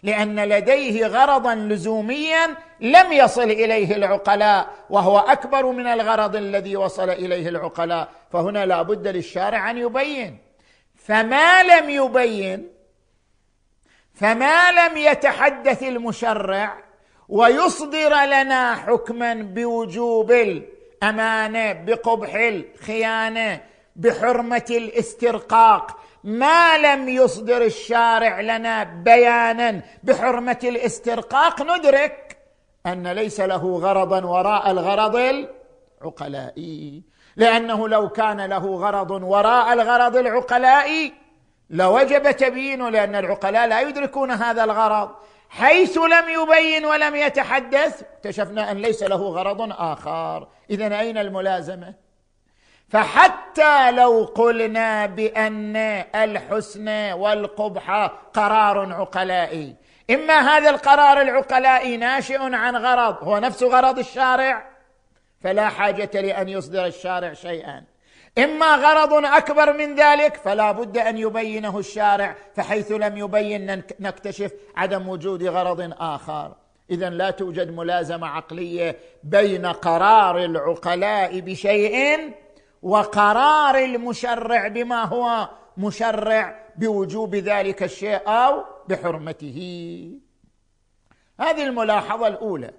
لأن 0.02 0.40
لديه 0.40 1.06
غرضا 1.06 1.54
لزوميا 1.54 2.46
لم 2.80 3.12
يصل 3.12 3.42
إليه 3.42 3.96
العقلاء 3.96 4.68
وهو 4.90 5.18
أكبر 5.18 5.66
من 5.66 5.86
الغرض 5.86 6.36
الذي 6.36 6.76
وصل 6.76 7.10
إليه 7.10 7.48
العقلاء. 7.48 8.08
فهنا 8.32 8.66
لا 8.66 8.82
بد 8.82 9.08
للشارع 9.08 9.70
أن 9.70 9.78
يبين 9.78 10.45
فما 11.06 11.62
لم 11.62 11.90
يبين 11.90 12.70
فما 14.14 14.72
لم 14.72 14.96
يتحدث 14.96 15.82
المشرع 15.82 16.78
ويصدر 17.28 18.24
لنا 18.24 18.74
حكما 18.74 19.34
بوجوب 19.34 20.32
الأمانة 20.32 21.72
بقبح 21.72 22.34
الخيانة 22.34 23.60
بحرمة 23.96 24.66
الاسترقاق. 24.70 25.98
ما 26.24 26.78
لم 26.78 27.08
يصدر 27.08 27.62
الشارع 27.62 28.40
لنا 28.40 28.84
بيانا 28.84 29.82
بحرمة 30.02 30.58
الاسترقاق. 30.64 31.62
ندرك 31.62 32.38
أن 32.86 33.06
ليس 33.08 33.40
له 33.40 33.78
غرضا 33.78 34.24
وراء 34.24 34.70
الغرض 34.70 35.16
العقلائي. 36.02 37.02
لأنه 37.36 37.88
لو 37.88 38.08
كان 38.08 38.40
له 38.40 38.76
غرض 38.76 39.10
وراء 39.10 39.72
الغرض 39.72 40.16
العقلائي 40.16 41.14
لوجب 41.70 42.30
تبيينه 42.30 42.88
لأن 42.88 43.14
العقلاء 43.14 43.66
لا 43.66 43.80
يدركون 43.80 44.30
هذا 44.30 44.64
الغرض. 44.64 45.10
حيث 45.50 45.98
لم 45.98 46.28
يبين 46.28 46.84
ولم 46.84 47.16
يتحدث 47.16 48.02
اكتشفنا 48.02 48.70
أن 48.70 48.76
ليس 48.76 49.02
له 49.02 49.16
غرض 49.16 49.72
آخر. 49.72 50.48
اذا 50.70 51.00
أين 51.00 51.18
الملازمة؟ 51.18 51.94
فحتى 52.88 53.90
لو 53.90 54.32
قلنا 54.34 55.06
بأن 55.06 55.76
الحسن 56.14 57.12
والقبح 57.12 58.10
قرار 58.34 58.92
عقلائي 58.92 59.76
إما 60.10 60.40
هذا 60.40 60.70
القرار 60.70 61.20
العقلائي 61.20 61.96
ناشئ 61.96 62.54
عن 62.54 62.76
غرض 62.76 63.16
هو 63.22 63.38
نفس 63.38 63.62
غرض 63.62 63.98
الشارع 63.98 64.75
فلا 65.40 65.68
حاجة 65.68 66.10
لأن 66.20 66.48
يصدر 66.48 66.86
الشارع 66.86 67.32
شيئا. 67.32 67.84
إما 68.38 68.76
غرض 68.76 69.24
أكبر 69.24 69.72
من 69.72 69.94
ذلك 69.94 70.36
فلا 70.36 70.72
بد 70.72 70.98
أن 70.98 71.18
يبينه 71.18 71.78
الشارع 71.78 72.36
فحيث 72.54 72.92
لم 72.92 73.16
يبين 73.16 73.82
نكتشف 74.00 74.52
عدم 74.76 75.08
وجود 75.08 75.42
غرض 75.42 75.92
آخر. 75.98 76.54
اذا 76.90 77.10
لا 77.10 77.30
توجد 77.30 77.70
ملازمة 77.70 78.26
عقلية 78.26 78.96
بين 79.24 79.66
قرار 79.66 80.44
العقلاء 80.44 81.40
بشيء 81.40 82.34
وقرار 82.82 83.78
المشرع 83.78 84.68
بما 84.68 85.04
هو 85.04 85.48
مشرع 85.76 86.66
بوجوب 86.76 87.34
ذلك 87.34 87.82
الشيء 87.82 88.20
أو 88.28 88.64
بحرمته. 88.88 90.10
هذه 91.40 91.64
الملاحظة 91.64 92.26
الأولى. 92.26 92.70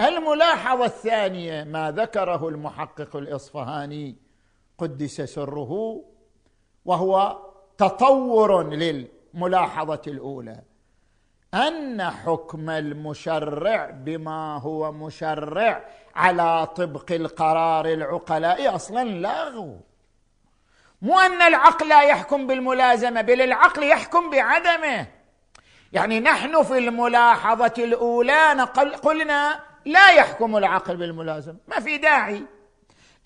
الملاحظه 0.00 0.84
الثانية 0.84 1.64
ما 1.64 1.90
ذكره 1.90 2.48
المحقق 2.48 3.16
الإصفهاني 3.16 4.16
قدس 4.78 5.20
سره 5.20 6.02
وهو 6.84 7.38
تطور 7.78 8.62
للملاحظة 8.74 10.02
الأولى. 10.06 10.62
أن 11.54 12.02
حكم 12.02 12.70
المشرع 12.70 13.90
بما 13.90 14.58
هو 14.58 14.92
مشرع 14.92 15.84
على 16.14 16.66
طبق 16.66 17.12
القرار 17.12 17.86
العقلاء 17.86 18.74
أصلا 18.74 19.04
لغو. 19.04 19.76
مو 21.02 21.18
أن 21.18 21.42
العقل 21.42 21.88
لا 21.88 22.02
يحكم 22.02 22.46
بالملازمة 22.46 23.20
بل 23.20 23.40
العقل 23.40 23.82
يحكم 23.82 24.30
بعدمه. 24.30 25.06
يعني 25.92 26.20
نحن 26.20 26.62
في 26.62 26.78
الملاحظة 26.78 27.74
الأولى 27.78 28.52
قلنا 29.02 29.60
لا 29.86 30.10
يحكم 30.10 30.56
العقل 30.56 30.96
بالملازمة 30.96 31.56
ما 31.68 31.80
في 31.80 31.98
داعي. 31.98 32.42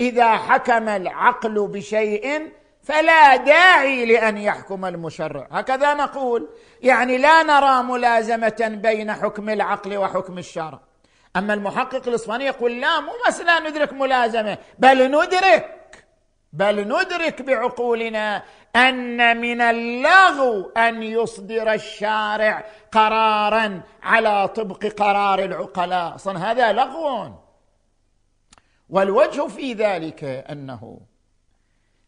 إذا 0.01 0.37
حكم 0.37 0.89
العقل 0.89 1.69
بشيء 1.69 2.53
فلا 2.83 3.37
داعي 3.37 4.05
لأن 4.05 4.39
يحكم 4.39 4.85
المشرع. 4.85 5.49
هكذا 5.51 5.95
نقول. 5.95 6.49
يعني 6.83 7.19
لا 7.19 7.43
نرى 7.43 7.83
ملازمة 7.83 8.79
بين 8.83 9.13
حكم 9.13 9.51
العقل 9.51 9.97
وحكم 9.97 10.39
الشرع. 10.39 10.81
أما 11.37 11.55
المحقق 11.55 12.09
الاصفهاني 12.09 12.45
يقول 12.45 12.81
لا 12.81 13.01
مو 13.01 13.13
مساله 13.29 13.69
ندرك 13.69 13.93
ملازمة 13.93 14.59
بل 14.79 15.11
ندرك 15.11 16.05
بل 16.53 16.89
ندرك 16.89 17.43
بعقولنا 17.43 18.43
أن 18.77 19.41
من 19.41 19.61
اللغو 19.61 20.71
أن 20.71 21.03
يصدر 21.03 21.73
الشارع 21.73 22.65
قرارا 22.93 23.83
على 24.03 24.49
طبق 24.49 24.87
قرار 24.87 25.39
العقلاء. 25.39 26.15
أصلا 26.15 26.51
هذا 26.51 26.73
لغو. 26.73 27.35
والوجه 28.89 29.47
في 29.47 29.73
ذلك 29.73 30.25
أنه 30.25 31.01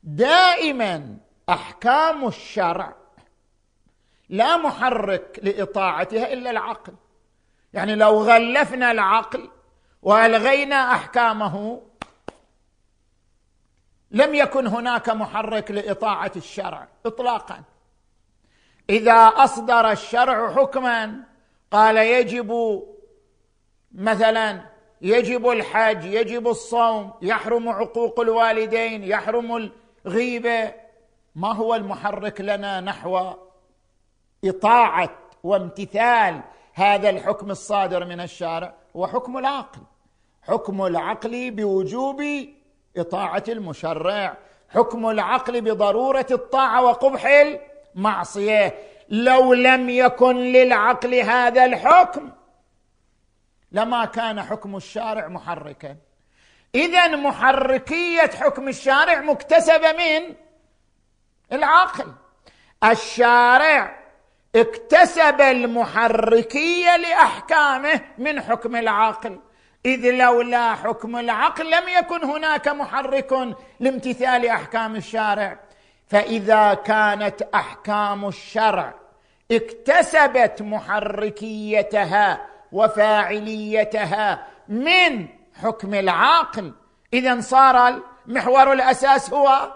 دائما 0.02 1.16
أحكام 1.48 2.26
الشرع 2.26 2.94
لا 4.28 4.56
محرك 4.56 5.40
لإطاعتها 5.42 6.32
إلا 6.32 6.50
العقل. 6.50 6.94
يعني 7.72 7.94
لو 7.94 8.22
غلفنا 8.22 8.90
العقل 8.90 9.50
وألغينا 10.02 10.92
أحكامه 10.92 11.82
لم 14.10 14.34
يكن 14.34 14.66
هناك 14.66 15.08
محرك 15.08 15.70
لإطاعة 15.70 16.32
الشرع 16.36 16.88
اطلاقا. 17.06 17.62
إذا 18.90 19.12
أصدر 19.14 19.90
الشرع 19.90 20.52
حكما 20.54 21.24
قال 21.70 21.96
يجب 21.96 22.82
مثلا 23.92 24.60
يجب 25.02 25.48
الحج 25.48 26.04
يجب 26.04 26.48
الصوم 26.48 27.12
يحرم 27.22 27.68
عقوق 27.68 28.20
الوالدين 28.20 29.04
يحرم 29.04 29.70
الغيبة. 30.06 30.74
ما 31.34 31.52
هو 31.52 31.74
المحرك 31.74 32.40
لنا 32.40 32.80
نحو 32.80 33.34
إطاعة 34.44 35.10
وامتثال 35.42 36.40
هذا 36.74 37.10
الحكم 37.10 37.50
الصادر 37.50 38.04
من 38.04 38.20
الشارع؟ 38.20 38.74
هو 38.96 39.06
حكم 39.06 39.38
العقل. 39.38 39.80
حكم 40.42 40.86
العقل 40.86 41.50
بوجوب 41.50 42.22
إطاعة 42.96 43.44
المشرع 43.48 44.36
حكم 44.68 45.10
العقل 45.10 45.60
بضرورة 45.60 46.26
الطاعة 46.30 46.82
وقبح 46.82 47.26
المعصية. 47.96 48.74
لو 49.08 49.54
لم 49.54 49.90
يكن 49.90 50.36
للعقل 50.36 51.14
هذا 51.14 51.64
الحكم 51.64 52.30
لما 53.72 54.04
كان 54.04 54.42
حكم 54.42 54.76
الشارع 54.76 55.28
محركا. 55.28 55.96
اذا 56.74 57.16
محركية 57.16 58.30
حكم 58.40 58.68
الشارع 58.68 59.20
مكتسبة 59.20 59.92
من 59.92 60.34
العقل. 61.52 62.12
الشارع 62.84 64.00
اكتسب 64.56 65.40
المحركية 65.40 66.96
لأحكامه 66.96 68.00
من 68.18 68.40
حكم 68.40 68.76
العقل. 68.76 69.40
إذ 69.86 70.10
لولا 70.10 70.74
حكم 70.74 71.16
العقل 71.16 71.70
لم 71.70 71.88
يكن 71.88 72.24
هناك 72.24 72.68
محرك 72.68 73.56
لامتثال 73.80 74.46
أحكام 74.46 74.96
الشارع. 74.96 75.58
فإذا 76.06 76.74
كانت 76.74 77.42
أحكام 77.42 78.28
الشرع 78.28 78.94
اكتسبت 79.50 80.62
محركيتها 80.62 82.46
وفاعليتها 82.72 84.46
من 84.68 85.28
حكم 85.62 85.94
العقل 85.94 86.74
اذا 87.12 87.40
صار 87.40 88.02
المحور 88.26 88.72
الأساس 88.72 89.32
هو 89.32 89.72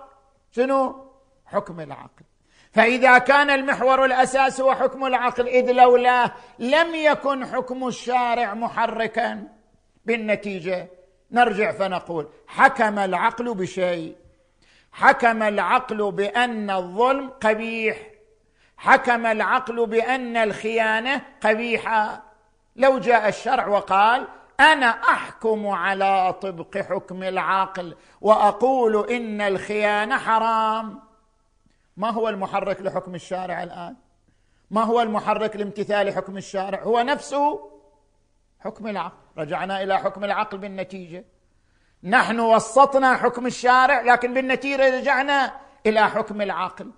شنو؟ 0.52 1.10
حكم 1.46 1.80
العقل. 1.80 2.24
فإذا 2.72 3.18
كان 3.18 3.50
المحور 3.50 4.04
الأساس 4.04 4.60
هو 4.60 4.74
حكم 4.74 5.06
العقل 5.06 5.48
إذ 5.48 5.72
لولاه 5.72 6.32
لم 6.58 6.94
يكن 6.94 7.46
حكم 7.46 7.88
الشارع 7.88 8.54
محركا. 8.54 9.48
بالنتيجة 10.06 10.88
نرجع 11.30 11.72
فنقول 11.72 12.28
حكم 12.46 12.98
العقل 12.98 13.54
بشيء 13.54 14.16
حكم 14.92 15.42
العقل 15.42 16.12
بأن 16.12 16.70
الظلم 16.70 17.30
قبيح 17.30 17.96
حكم 18.76 19.26
العقل 19.26 19.86
بأن 19.86 20.36
الخيانة 20.36 21.22
قبيحة. 21.40 22.22
لو 22.76 22.98
جاء 22.98 23.28
الشرع 23.28 23.66
وقال 23.66 24.28
أنا 24.60 24.86
أحكم 24.86 25.66
على 25.66 26.32
طبق 26.42 26.78
حكم 26.78 27.22
العقل 27.22 27.96
وأقول 28.20 29.10
إن 29.10 29.40
الخيانة 29.40 30.18
حرام. 30.18 31.00
ما 31.96 32.10
هو 32.10 32.28
المحرك 32.28 32.82
لحكم 32.82 33.14
الشارع 33.14 33.62
الآن؟ 33.62 33.96
ما 34.70 34.84
هو 34.84 35.00
المحرك 35.00 35.56
لامتثال 35.56 36.14
حكم 36.14 36.36
الشارع؟ 36.36 36.82
هو 36.82 37.00
نفسه 37.00 37.70
حكم 38.60 38.86
العقل. 38.86 39.23
رجعنا 39.38 39.82
إلى 39.82 39.98
حكم 39.98 40.24
العقل 40.24 40.58
بالنتيجة. 40.58 41.24
نحن 42.02 42.40
وسطنا 42.40 43.16
حكم 43.16 43.46
الشارع 43.46 44.00
لكن 44.00 44.34
بالنتيجة 44.34 44.98
رجعنا 44.98 45.60
إلى 45.86 46.10
حكم 46.10 46.42
العقل. 46.42 46.90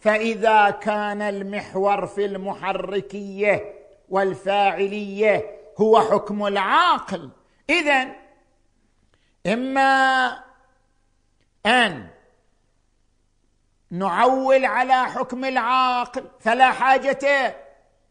فإذا 0.00 0.70
كان 0.70 1.22
المحور 1.22 2.06
في 2.06 2.24
المحركية 2.24 3.74
والفاعلية 4.08 5.60
هو 5.80 6.00
حكم 6.00 6.46
العاقل 6.46 7.30
اذا 7.70 8.06
إما 9.46 10.42
أن 11.66 12.08
نعول 13.90 14.64
على 14.64 15.04
حكم 15.04 15.44
العاقل 15.44 16.30
فلا 16.40 16.72
حاجة 16.72 17.56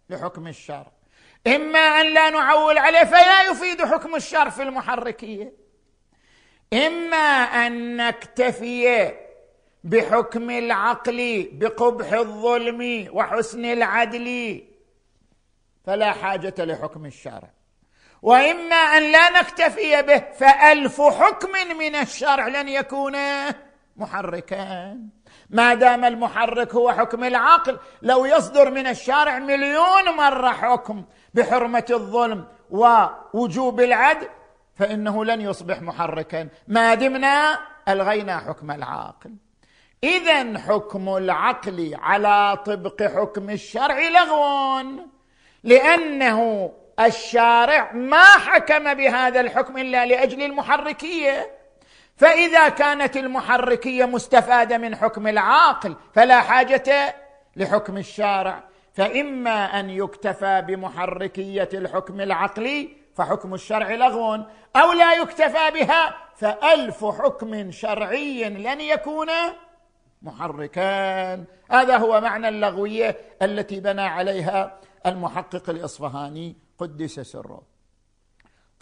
لحكم 0.10 0.48
الشرع. 0.48 0.93
إما 1.48 1.80
أن 1.80 2.14
لا 2.14 2.30
نعول 2.30 2.78
عليه 2.78 3.04
فلا 3.04 3.44
يفيد 3.44 3.82
حكم 3.86 4.16
الشر 4.16 4.50
في 4.50 4.64
المحركية. 4.64 5.54
إما 6.74 7.18
أن 7.68 7.98
نكتفي 7.98 9.12
بحكم 9.84 10.50
العقل 10.50 11.50
بقبح 11.54 12.14
الظلم 12.14 13.08
وحسن 13.12 13.66
العدل 13.66 14.62
فلا 15.86 16.12
حاجة 16.12 16.54
لحكم 16.58 17.06
الشرع. 17.06 17.50
وإما 18.22 18.76
أن 18.76 19.12
لا 19.12 19.42
نكتفي 19.42 20.02
به 20.02 20.20
فألف 20.20 21.02
حكم 21.02 21.78
من 21.78 21.96
الشرع 21.96 22.48
لن 22.48 22.70
يكون 22.70 23.18
محركا. 23.98 24.98
ما 25.54 25.74
دام 25.74 26.06
المحرك 26.06 26.76
هو 26.76 26.92
حكم 26.92 27.24
العقل 27.24 27.80
لو 28.02 28.26
يصدر 28.26 28.72
من 28.72 28.88
الشارع 28.88 29.40
مليون 29.40 30.16
مرة 30.18 30.50
حكم 30.50 31.04
بحرمة 31.34 31.86
الظلم 31.90 32.46
ووجوب 32.70 33.82
العدل 33.82 34.28
فإنه 34.76 35.26
لن 35.26 35.42
يصبح 35.42 35.82
محركا. 35.82 36.50
ما 36.68 36.94
دمنا؟ 36.94 37.60
ألغينا 37.88 38.40
حكم 38.40 38.72
العاقل 38.72 39.36
اذا 40.04 40.60
حكم 40.60 41.18
العقل 41.18 41.98
على 42.02 42.58
طبق 42.66 43.04
حكم 43.04 43.50
الشرع 43.50 44.00
لغو 44.00 44.82
لأنه 45.64 46.72
الشارع 47.00 47.92
ما 47.92 48.24
حكم 48.24 48.94
بهذا 48.94 49.40
الحكم 49.40 49.78
إلا 49.78 50.06
لأجل 50.06 50.44
المحركية. 50.44 51.63
فإذا 52.16 52.70
كانت 52.70 53.18
المحركية 53.18 54.06
مستفادة 54.06 54.78
من 54.78 54.96
حكم 54.96 55.28
العاقل 55.28 55.96
فلا 56.14 56.42
حاجة 56.42 57.16
لحكم 57.56 57.98
الشارع. 57.98 58.64
فإما 58.94 59.80
أن 59.80 59.90
يكتفى 59.90 60.64
بمحركية 60.68 61.70
الحكم 61.74 62.22
العقلي 62.22 62.90
فحكم 63.16 63.54
الشرع 63.54 63.92
لغو 63.92 64.36
أو 64.76 64.92
لا 64.92 65.14
يكتفى 65.14 65.72
بها 65.74 66.16
فألف 66.36 67.06
حكم 67.06 67.72
شرعي 67.72 68.50
لن 68.50 68.82
يكون 68.82 69.28
محركان 70.22 71.46
هذا 71.72 71.98
هو 71.98 72.22
معنى 72.22 72.50
اللغوية 72.50 73.18
التي 73.42 73.80
بنى 73.80 74.02
عليها 74.02 74.80
المحقق 75.06 75.70
الإصفهاني 75.70 76.56
قدس 76.78 77.20
سره. 77.20 77.73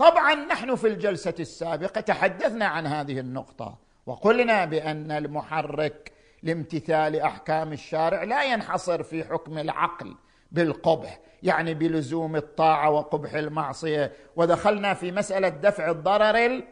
طبعا 0.02 0.36
نحن 0.36 0.76
في 0.76 0.88
الجلسة 0.88 1.34
السابقة 1.40 2.02
تحدثنا 2.02 2.66
عن 2.66 2.88
هذه 2.88 3.20
النقطة 3.20 3.78
وقلنا 4.06 4.66
بأن 4.66 5.12
المحرك 5.12 6.12
لامتثال 6.44 7.20
أحكام 7.20 7.74
الشارع 7.74 8.24
لا 8.24 8.44
ينحصر 8.44 9.04
في 9.04 9.24
حكم 9.24 9.58
العقل 9.58 10.16
بالقبح 10.52 11.20
يعني 11.44 11.74
بلزوم 11.74 12.36
الطاعة 12.36 12.90
وقبح 12.90 13.34
المعصية. 13.34 14.12
ودخلنا 14.36 14.94
في 14.94 15.12
مسألة 15.12 15.50
دفع 15.50 15.90
الضرر 15.92 16.64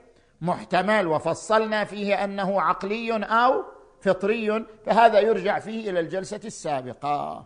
المحتمل 0.42 1.08
وفصلنا 1.08 1.84
فيه 1.84 2.24
أنه 2.24 2.62
عقلي 2.62 3.26
أو 3.26 3.64
فطري 4.02 4.66
فهذا 4.86 5.20
يرجع 5.20 5.60
فيه 5.60 5.90
إلى 5.90 6.00
الجلسة 6.00 6.42
السابقة. 6.46 7.46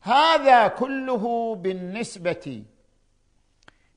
هذا 0.00 0.68
كله 0.68 1.54
بالنسبة 1.54 2.64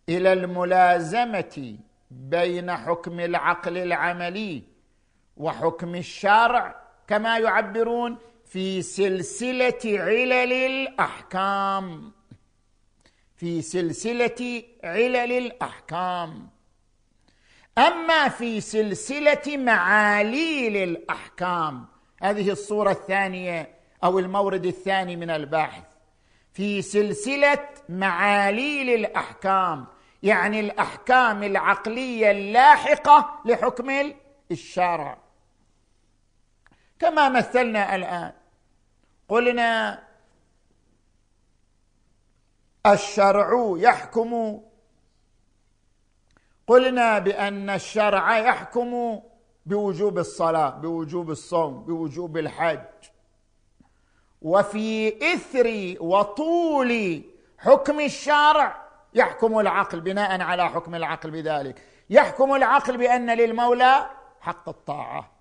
إلى 0.09 0.33
الملازمة 0.33 1.77
بين 2.11 2.71
حكم 2.75 3.19
العقل 3.19 3.77
العملي 3.77 4.63
وحكم 5.37 5.95
الشرع 5.95 6.75
كما 7.07 7.37
يعبرون 7.37 8.17
في 8.45 8.81
سلسلة 8.81 9.79
علل 9.85 10.53
الأحكام. 10.53 12.11
في 13.35 13.61
سلسلة 13.61 14.63
علل 14.83 15.31
الأحكام. 15.31 16.49
أما 17.77 18.27
في 18.29 18.61
سلسلة 18.61 19.57
معاليل 19.57 20.77
الأحكام 20.77 21.85
هذه 22.21 22.51
الصورة 22.51 22.91
الثانية 22.91 23.69
أو 24.03 24.19
المورد 24.19 24.65
الثاني 24.65 25.15
من 25.15 25.29
البحث 25.29 25.83
في 26.53 26.81
سلسلة 26.81 27.69
معاليل 27.89 28.89
الأحكام 28.89 29.85
يعني 30.25 30.59
الأحكام 30.59 31.43
العقلية 31.43 32.31
اللاحقة 32.31 33.41
لحكم 33.45 34.13
الشرع 34.51 35.17
كما 36.99 37.29
مثلنا 37.29 37.95
الآن. 37.95 38.33
قلنا 39.29 40.03
الشرع 42.85 43.75
يحكم. 43.77 44.61
قلنا 46.67 47.19
بأن 47.19 47.69
الشرع 47.69 48.37
يحكم 48.37 49.21
بوجوب 49.65 50.17
الصلاة 50.17 50.69
بوجوب 50.69 51.31
الصوم 51.31 51.83
بوجوب 51.83 52.37
الحج. 52.37 52.79
وفي 54.41 55.17
إثر 55.33 55.95
وطول 55.99 57.23
حكم 57.57 57.99
الشرع 57.99 58.84
يحكم 59.15 59.59
العقل 59.59 60.01
بناء 60.01 60.41
على 60.41 60.69
حكم 60.69 60.95
العقل 60.95 61.31
بذلك. 61.31 61.81
يحكم 62.09 62.55
العقل 62.55 62.97
بأن 62.97 63.37
للمولى 63.37 64.05
حق 64.41 64.69
الطاعة 64.69 65.31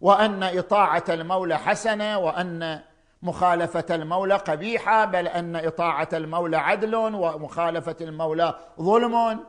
وأن 0.00 0.42
إطاعة 0.42 1.04
المولى 1.08 1.58
حسنة 1.58 2.18
وأن 2.18 2.80
مخالفة 3.22 3.84
المولى 3.90 4.34
قبيحة 4.34 5.04
بل 5.04 5.28
أن 5.28 5.56
إطاعة 5.56 6.08
المولى 6.12 6.56
عدل 6.56 6.94
ومخالفة 6.94 7.96
المولى 8.00 8.58
ظلم. 8.80 9.44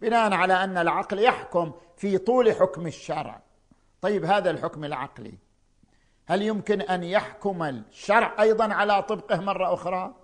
بناء 0.00 0.32
على 0.32 0.64
أن 0.64 0.78
العقل 0.78 1.18
يحكم 1.18 1.72
في 1.96 2.18
طول 2.18 2.54
حكم 2.54 2.86
الشرع. 2.86 3.40
طيب 4.00 4.24
هذا 4.24 4.50
الحكم 4.50 4.84
العقلي. 4.84 5.34
هل 6.26 6.42
يمكن 6.42 6.80
أن 6.80 7.04
يحكم 7.04 7.62
الشرع 7.62 8.34
أيضا 8.40 8.74
على 8.74 9.02
طبقه 9.02 9.40
مرة 9.40 9.74
أخرى؟ 9.74 10.14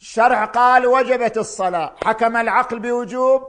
الشرع 0.00 0.44
قال 0.44 0.86
وجبت 0.86 1.38
الصلاة 1.38 1.94
حكم 2.04 2.36
العقل 2.36 2.78
بوجوب 2.78 3.42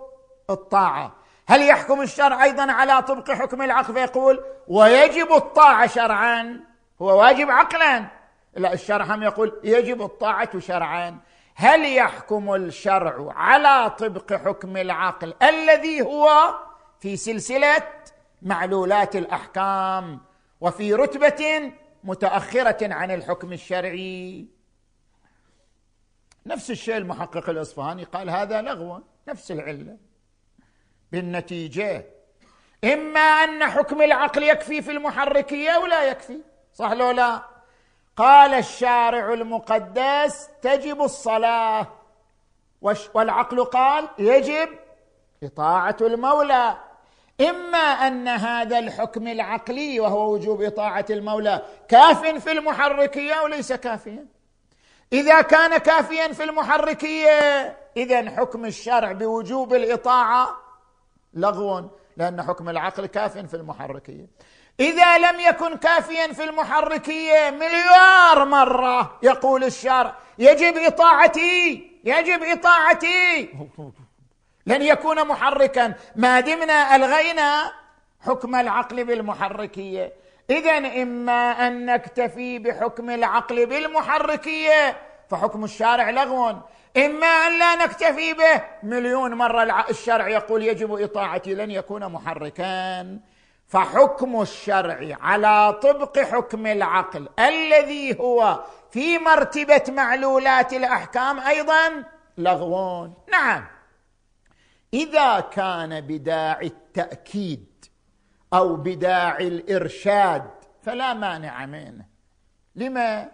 الطاعة. 0.49 1.15
هل 1.47 1.67
يحكم 1.67 2.01
الشرع 2.01 2.43
أيضا 2.43 2.71
على 2.71 3.01
طبق 3.01 3.31
حكم 3.31 3.61
العقل؟ 3.61 3.93
فيقول 3.93 4.43
ويجب 4.67 5.31
الطاعة 5.31 5.87
شرعا 5.87 6.59
هو 7.01 7.19
واجب 7.19 7.49
عقلا. 7.51 8.05
لا 8.55 8.73
الشرع 8.73 9.05
هم 9.05 9.23
يقول 9.23 9.59
يجب 9.63 10.01
الطاعة 10.01 10.59
شرعا. 10.59 11.19
هل 11.55 11.95
يحكم 11.95 12.55
الشرع 12.55 13.33
على 13.35 13.89
طبق 13.89 14.33
حكم 14.33 14.77
العقل 14.77 15.33
الذي 15.43 16.01
هو 16.01 16.55
في 16.99 17.17
سلسلة 17.17 17.83
معلولات 18.41 19.15
الأحكام 19.15 20.19
وفي 20.61 20.93
رتبة 20.93 21.71
متأخرة 22.03 22.93
عن 22.93 23.11
الحكم 23.11 23.53
الشرعي؟ 23.53 24.58
نفس 26.45 26.71
الشيء 26.71 26.97
المحقق 26.97 27.49
الإصفهاني 27.49 28.03
قال 28.03 28.29
هذا 28.29 28.61
لغو 28.61 29.01
نفس 29.27 29.51
العلة. 29.51 29.97
بالنتيجة 31.11 32.05
إما 32.83 33.19
أن 33.19 33.65
حكم 33.65 34.01
العقل 34.01 34.43
يكفي 34.43 34.81
في 34.81 34.91
المحركية 34.91 35.77
ولا 35.77 36.03
يكفي. 36.03 36.37
صح 36.73 36.91
لو 36.91 37.11
لا؟ 37.11 37.41
قال 38.17 38.53
الشارع 38.53 39.33
المقدس 39.33 40.49
تجب 40.61 41.01
الصلاة. 41.01 41.87
والعقل 43.13 43.63
قال 43.65 44.09
يجب 44.19 44.69
إطاعة 45.43 45.97
المولى. 46.01 46.77
إما 47.41 47.77
أن 47.77 48.27
هذا 48.27 48.79
الحكم 48.79 49.27
العقلي 49.27 49.99
وهو 49.99 50.33
وجوب 50.33 50.61
إطاعة 50.61 51.05
المولى 51.09 51.61
كاف 51.87 52.25
في 52.25 52.51
المحركية 52.51 53.41
وليس 53.41 53.73
كافيا. 53.73 54.25
إذا 55.13 55.41
كان 55.41 55.77
كافيا 55.77 56.33
في 56.33 56.43
المحركية 56.43 57.77
اذا 57.97 58.29
حكم 58.29 58.65
الشرع 58.65 59.11
بوجوب 59.11 59.73
الإطاعة 59.73 60.57
لغو 61.33 61.89
لأن 62.17 62.43
حكم 62.43 62.69
العقل 62.69 63.05
كاف 63.05 63.37
في 63.37 63.53
المحركية. 63.53 64.27
إذا 64.79 65.17
لم 65.17 65.39
يكن 65.39 65.77
كافيا 65.77 66.33
في 66.33 66.43
المحركية 66.43 67.49
مليار 67.49 68.45
مرة 68.45 69.19
يقول 69.23 69.63
الشرع 69.63 70.15
يجب 70.37 70.77
إطاعتي 70.77 71.91
يجب 72.03 72.43
إطاعتي. 72.43 73.49
لن 74.65 74.81
يكون 74.81 75.27
محركا. 75.27 75.93
ما 76.15 76.39
دمنا 76.39 76.95
ألغينا 76.95 77.71
حكم 78.21 78.55
العقل 78.55 79.03
بالمحركية. 79.03 80.13
اذا 80.49 80.77
إما 80.77 81.67
أن 81.67 81.85
نكتفي 81.85 82.59
بحكم 82.59 83.09
العقل 83.09 83.65
بالمحركية 83.65 84.97
فحكم 85.29 85.63
الشارع 85.63 86.09
لغو. 86.09 86.49
إما 86.97 87.27
أن 87.27 87.59
لا 87.59 87.75
نكتفي 87.75 88.33
به 88.33 88.63
مليون 88.83 89.33
مرة 89.33 89.85
الشرع 89.89 90.27
يقول 90.27 90.63
يجب 90.63 91.01
إطاعتي 91.01 91.55
لن 91.55 91.71
يكون 91.71 92.11
محركا. 92.11 93.19
فحكم 93.67 94.41
الشرع 94.41 95.17
على 95.21 95.79
طبق 95.83 96.19
حكم 96.19 96.67
العقل 96.67 97.29
الذي 97.39 98.19
هو 98.19 98.63
في 98.91 99.17
مرتبة 99.17 99.83
معلولات 99.89 100.73
الأحكام 100.73 101.39
أيضا 101.39 102.03
لغو. 102.37 103.09
نعم. 103.31 103.65
إذا 104.93 105.39
كان 105.39 106.01
بداعي 106.01 106.67
التأكيد 106.67 107.68
أو 108.53 108.75
بداعي 108.75 109.47
الإرشاد 109.47 110.43
فلا 110.81 111.13
مانع 111.13 111.65
منه. 111.65 112.05
لما؟ 112.75 113.31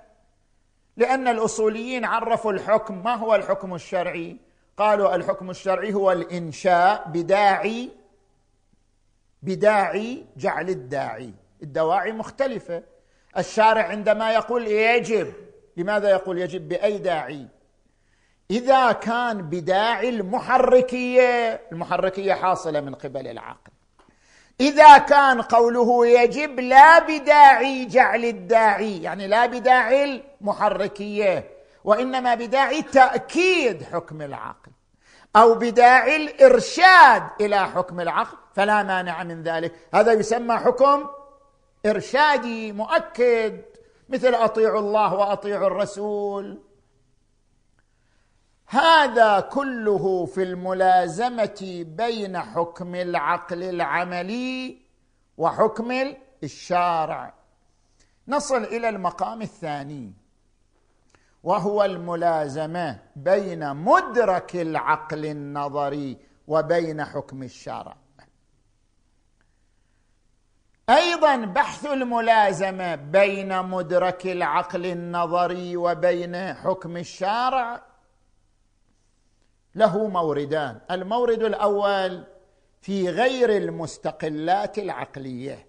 لأن 0.98 1.28
الأصوليين 1.28 2.06
عرفوا 2.06 2.52
الحكم. 2.52 3.04
ما 3.04 3.16
هو 3.16 3.36
الحكم 3.36 3.76
الشرعي؟ 3.76 4.38
قالوا 4.78 5.16
الحكم 5.16 5.50
الشرعي 5.50 5.94
هو 5.94 6.12
الإنشاء 6.12 7.08
بداعي 7.08 7.90
بداعي 9.42 10.26
جعل 10.38 10.70
الداعي 10.70 11.34
الدواعي 11.64 12.12
مختلفة. 12.12 12.84
الشارع 13.38 13.88
عندما 13.88 14.34
يقول 14.34 14.68
يجب 14.68 15.34
لماذا 15.78 16.10
يقول 16.10 16.38
يجب؟ 16.38 16.70
بأي 16.70 16.98
داعي 16.98 17.48
إذا 18.52 18.92
كان 18.92 19.42
بداعي 19.42 20.10
المحركية 20.10 21.62
المحركية 21.72 22.34
حاصلة 22.34 22.82
من 22.82 22.96
قبل 22.96 23.28
العقل. 23.28 23.72
إذا 24.62 24.98
كان 24.98 25.42
قوله 25.42 26.08
يجب 26.08 26.60
لا 26.60 27.00
بداعي 27.00 27.86
جعل 27.86 28.26
الداعي 28.26 29.04
يعني 29.04 29.28
لا 29.28 29.46
بداعي 29.46 30.24
المحركية 30.42 31.52
وإنما 31.84 32.36
بداعي 32.36 32.82
تأكيد 32.82 33.84
حكم 33.84 34.22
العقل 34.22 34.72
أو 35.36 35.56
بداعي 35.56 36.16
الإرشاد 36.16 37.24
إلى 37.42 37.68
حكم 37.68 38.00
العقل 38.00 38.38
فلا 38.56 38.84
مانع 38.84 39.24
من 39.24 39.44
ذلك. 39.44 39.76
هذا 39.94 40.14
يسمى 40.14 40.58
حكم 40.58 41.08
إرشادي 41.86 42.72
مؤكد 42.72 43.62
مثل 44.10 44.34
أطيعوا 44.34 44.80
الله 44.80 45.14
وأطيعوا 45.14 45.68
الرسول. 45.68 46.60
هذا 48.68 49.40
كله 49.40 50.26
في 50.26 50.44
الملازمة 50.44 51.86
بين 51.88 52.40
حكم 52.40 52.96
العقل 52.96 53.64
العملي 53.64 54.78
وحكم 55.38 56.16
الشارع. 56.44 57.34
نصل 58.28 58.64
إلى 58.64 58.90
المقام 58.90 59.42
الثاني 59.42 60.14
وهو 61.44 61.84
الملازمة 61.84 63.00
بين 63.16 63.76
مدرك 63.76 64.56
العقل 64.56 65.26
النظري 65.26 66.18
وبين 66.48 67.06
حكم 67.06 67.44
الشرع 67.44 67.96
أيضا 70.90 71.36
بحث 71.36 71.86
الملازمة 71.86 72.96
بين 72.96 73.64
مدرك 73.64 74.26
العقل 74.28 74.86
النظري 74.86 75.78
وبين 75.78 76.54
حكم 76.54 76.98
الشارع 76.98 77.82
له 79.76 80.08
موردان. 80.08 80.82
المورد 80.92 81.44
الأول 81.44 82.24
في 82.82 83.10
غير 83.10 83.58
المستقلات 83.58 84.80
العقلية. 84.80 85.68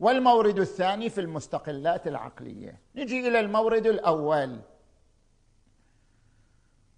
والمورد 0.00 0.58
الثاني 0.58 1.10
في 1.10 1.20
المستقلات 1.20 2.06
العقلية. 2.06 2.80
نجي 2.94 3.28
إلى 3.28 3.40
المورد 3.40 3.86
الأول. 3.86 4.60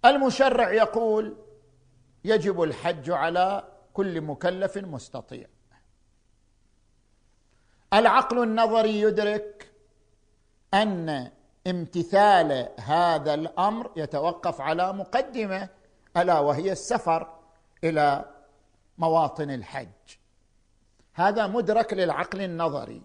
المشرع 0.05 0.71
يقول 0.71 1.37
يجب 2.23 2.63
الحج 2.63 3.09
على 3.11 3.63
كل 3.93 4.21
مكلف 4.21 4.77
مستطيع. 4.77 5.47
العقل 7.93 8.43
النظري 8.43 9.01
يدرك 9.01 9.71
أن 10.73 11.31
امتثال 11.67 12.69
هذا 12.79 13.33
الأمر 13.33 13.91
يتوقف 13.95 14.61
على 14.61 14.93
مقدمة 14.93 15.69
ألا 16.17 16.39
وهي 16.39 16.71
السفر 16.71 17.27
إلى 17.83 18.25
مواطن 18.97 19.49
الحج. 19.49 19.87
هذا 21.13 21.47
مدرك 21.47 21.93
للعقل 21.93 22.41
النظري. 22.41 23.01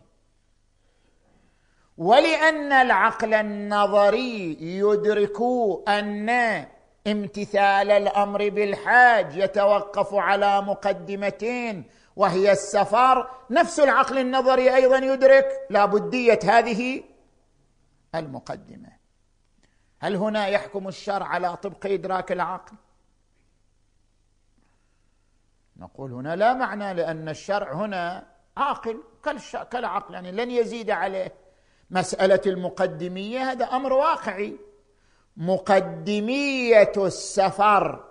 ولأن 1.98 2.72
العقل 2.72 3.34
النظري 3.34 4.56
يدرك 4.60 5.36
أن 5.88 6.30
امتثال 7.06 7.90
الأمر 7.90 8.48
بالحاج 8.48 9.36
يتوقف 9.36 10.14
على 10.14 10.60
مقدمتين 10.62 11.84
وهي 12.16 12.52
السفر. 12.52 13.30
نفس 13.50 13.80
العقل 13.80 14.18
النظري 14.18 14.74
أيضا 14.74 14.98
يدرك 14.98 15.46
لابديه 15.70 16.38
هذه 16.44 17.02
المقدمة. 18.14 18.88
هل 20.00 20.16
هنا 20.16 20.46
يحكم 20.46 20.88
الشرع 20.88 21.26
على 21.26 21.56
طبق 21.56 21.86
إدراك 21.86 22.32
العقل؟ 22.32 22.76
نقول 25.76 26.12
هنا 26.12 26.36
لا 26.36 26.54
معنى 26.54 26.94
لأن 26.94 27.28
الشرع 27.28 27.72
هنا 27.72 28.26
عاقل 28.56 29.02
كالعقل 29.70 30.14
يعني 30.14 30.32
لن 30.32 30.50
يزيد 30.50 30.90
عليه. 30.90 31.32
مسألة 31.90 32.40
المقدمية 32.46 33.50
هذا 33.50 33.64
أمر 33.64 33.92
واقعي. 33.92 34.56
مقدمية 35.36 36.92
السفر 36.96 38.04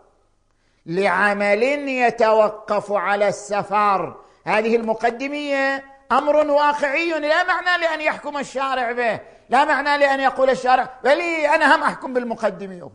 لعمل 0.86 1.64
يتوقف 1.90 2.92
على 2.92 3.28
السفر 3.28 4.24
هذه 4.46 4.76
المقدمية 4.76 5.86
أمر 6.12 6.36
واقعي 6.36 7.20
لا 7.20 7.44
معنى 7.44 7.84
لأن 7.84 8.02
يحكم 8.02 8.38
الشارع 8.38 8.92
به. 8.92 9.31
لا 9.52 9.66
معنى 9.66 9.98
لأن 9.98 10.20
يقول 10.20 10.50
الشارع 10.50 10.90
بل 11.04 11.22
أنا 11.22 11.76
هم 11.76 11.84
أحكم 11.84 12.14
بالمقدميه 12.14 12.90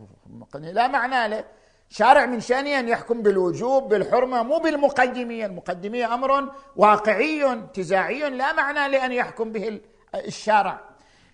لا 0.53 0.87
معنى 0.87 1.27
له 1.27 1.43
شارع 1.89 2.25
من 2.25 2.39
شانه 2.39 2.79
أن 2.79 2.87
يحكم 2.87 3.21
بالوجوب 3.21 3.89
بالحرمة 3.89 4.43
مو 4.43 4.57
بالمقدميه 4.57 5.45
المقدميه 5.45 6.13
أمر 6.13 6.49
واقعي 6.75 7.51
انتزاعي. 7.51 8.29
لا 8.29 8.53
معنى 8.53 8.91
لأن 8.91 9.11
يحكم 9.11 9.51
به 9.51 9.81
الشارع. 10.15 10.79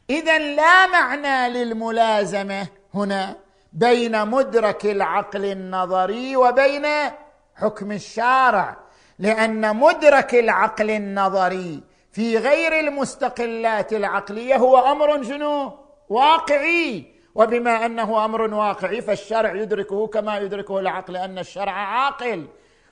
اذا 0.09 0.37
لا 0.37 0.87
معنى 0.87 1.49
للملازمة 1.49 2.67
هنا 2.93 3.35
بين 3.73 4.27
مدرك 4.27 4.85
العقل 4.85 5.45
النظري 5.45 6.35
وبين 6.35 6.85
حكم 7.55 7.91
الشارع. 7.91 8.77
لأن 9.19 9.75
مدرك 9.75 10.35
العقل 10.35 10.91
النظري 10.91 11.83
في 12.13 12.37
غير 12.37 12.79
المستقلات 12.79 13.93
العقلية 13.93 14.55
هو 14.55 14.77
أمر 14.91 15.23
شنو؟ 15.23 15.79
واقعي. 16.09 17.13
وبما 17.35 17.85
أنه 17.85 18.25
أمر 18.25 18.41
واقعي 18.41 19.01
فالشرع 19.01 19.55
يدركه 19.55 20.07
كما 20.07 20.37
يدركه 20.37 20.79
العقل 20.79 21.17
أن 21.17 21.39
الشرع 21.39 21.71
عاقل. 21.71 22.47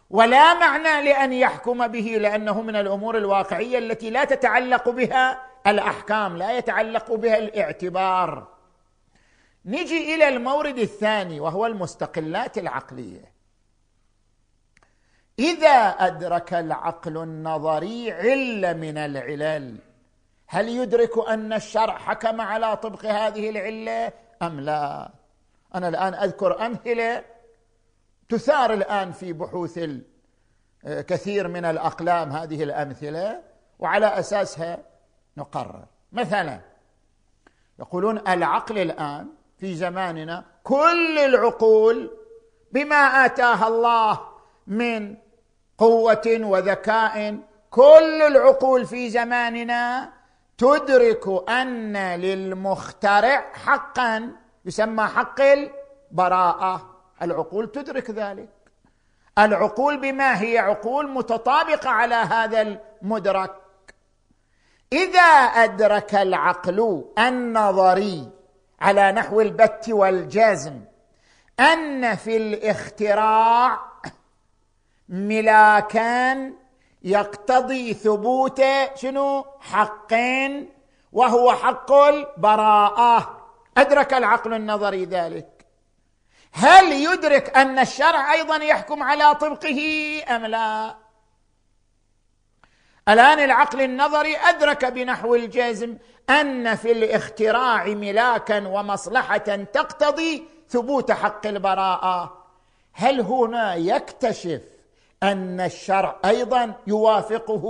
ولا 0.10 0.54
معنى 0.54 1.06
لأن 1.06 1.34
يحكم 1.34 1.88
به 1.88 2.18
لأنه 2.22 2.62
من 2.62 2.76
الأمور 2.76 3.18
الواقعية 3.18 3.78
التي 3.78 4.10
لا 4.10 4.24
تتعلق 4.24 4.90
بها 4.90 5.42
الأحكام 5.68 6.38
لا 6.38 6.58
يتعلق 6.58 7.14
بها 7.14 7.38
الاعتبار. 7.38 8.48
نجي 9.66 10.16
إلى 10.16 10.28
المورد 10.28 10.78
الثاني 10.78 11.40
وهو 11.40 11.66
المستقلات 11.66 12.58
العقلية. 12.58 13.31
إذا 15.42 15.90
أدرك 16.08 16.54
العقل 16.54 17.18
النظري 17.18 18.12
علة 18.12 18.74
من 18.74 18.98
العلل 18.98 19.78
هل 20.48 20.70
يدرك 20.70 21.28
أن 21.30 21.54
الشرع 21.54 21.98
حكم 21.98 22.42
على 22.42 22.78
طبق 22.78 23.06
هذه 23.06 23.50
العلة؟ 23.50 24.14
أم 24.42 24.60
لا؟ 24.60 25.12
أنا 25.76 25.88
الآن 25.88 26.14
أذكر 26.14 26.66
أمثلة 26.66 27.24
تثار 28.30 28.74
الآن 28.74 29.12
في 29.12 29.34
بحوث 29.34 29.80
كثير 30.86 31.48
من 31.48 31.66
الأقلام 31.66 32.32
هذه 32.32 32.64
الأمثلة 32.64 33.42
وعلى 33.80 34.20
أساسها 34.20 34.78
نقرر. 35.38 35.86
مثلا 36.12 36.60
يقولون 37.80 38.28
العقل 38.28 38.78
الآن 38.78 39.28
في 39.58 39.76
زماننا 39.76 40.46
كل 40.64 41.20
العقول 41.20 42.18
بما 42.72 43.26
آتاها 43.26 43.68
الله 43.68 44.20
من 44.68 45.18
قوة 45.82 46.40
وذكاء. 46.42 47.38
كل 47.70 48.22
العقول 48.22 48.86
في 48.86 49.10
زماننا 49.10 50.10
تدرك 50.58 51.50
أن 51.50 51.98
للمخترع 51.98 53.52
حقا 53.54 54.32
يسمى 54.66 55.04
حق 55.04 55.42
البراءة. 55.42 56.90
العقول 57.22 57.72
تدرك 57.72 58.10
ذلك. 58.10 58.50
العقول 59.38 59.98
بما 59.98 60.42
هي 60.42 60.58
عقول 60.58 61.10
متطابقة 61.10 61.90
على 61.90 62.16
هذا 62.16 62.62
المدرك. 62.62 63.56
إذا 64.94 65.32
أدرك 65.66 66.16
العقل 66.16 67.06
النظري 67.20 68.30
على 68.82 69.12
نحو 69.12 69.42
البت 69.42 69.90
والجزم 69.90 70.82
أن 71.60 72.16
في 72.16 72.38
الاختراع 72.38 73.91
ملاكان 75.12 76.54
يقتضي 77.04 77.94
ثبوت 77.94 78.62
شنو؟ 78.96 79.46
حقين 79.60 80.70
وهو 81.12 81.54
حق 81.54 81.92
البراءة. 81.92 83.48
أدرك 83.78 84.14
العقل 84.14 84.54
النظري 84.54 85.06
ذلك. 85.06 85.66
هل 86.54 86.92
يدرك 86.92 87.58
أن 87.58 87.80
الشرع 87.80 88.34
أيضا 88.34 88.56
يحكم 88.56 89.04
على 89.04 89.36
طبقه 89.36 89.82
أم 90.30 90.46
لا؟ 90.46 90.96
الآن 93.10 93.40
العقل 93.40 93.82
النظري 93.82 94.38
أدرك 94.38 94.86
بنحو 94.86 95.36
الجزم 95.36 95.98
أن 96.30 96.76
في 96.76 96.92
الاختراع 96.92 97.86
ملاكا 97.86 98.68
ومصلحة 98.68 99.38
تقتضي 99.38 100.48
ثبوت 100.70 101.12
حق 101.12 101.48
البراءة. 101.48 102.48
هل 102.94 103.22
هنا 103.22 103.76
يكتشف 103.76 104.62
أن 105.24 105.60
الشرع 105.60 106.20
أيضا 106.26 106.74
يوافقه 106.88 107.66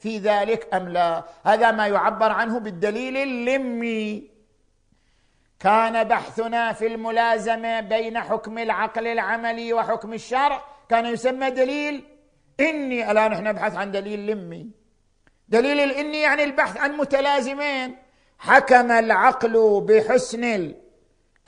في 0.00 0.18
ذلك 0.18 0.74
أم 0.74 0.88
لا؟ 0.88 1.24
هذا 1.44 1.70
ما 1.70 1.86
يعبر 1.86 2.32
عنه 2.32 2.58
بالدليل 2.58 3.16
اللمي. 3.16 4.30
كان 5.60 6.04
بحثنا 6.04 6.72
في 6.72 6.86
الملازمة 6.86 7.80
بين 7.80 8.20
حكم 8.20 8.58
العقل 8.58 9.06
العملي 9.06 9.72
وحكم 9.72 10.12
الشرع. 10.12 10.64
كان 10.88 11.06
يسمى 11.06 11.50
دليل 11.50 12.04
إني 12.60 13.10
الآن 13.10 13.32
إحنا 13.32 13.52
نبحث 13.52 13.76
عن 13.76 13.92
دليل 13.92 14.26
لمي. 14.26 14.70
دليل 15.48 15.80
الإني 15.80 16.20
يعني 16.20 16.44
البحث 16.44 16.76
عن 16.76 16.96
متلازمين. 16.96 17.96
حكم 18.38 18.90
العقل 18.90 19.84
بحسن 19.88 20.74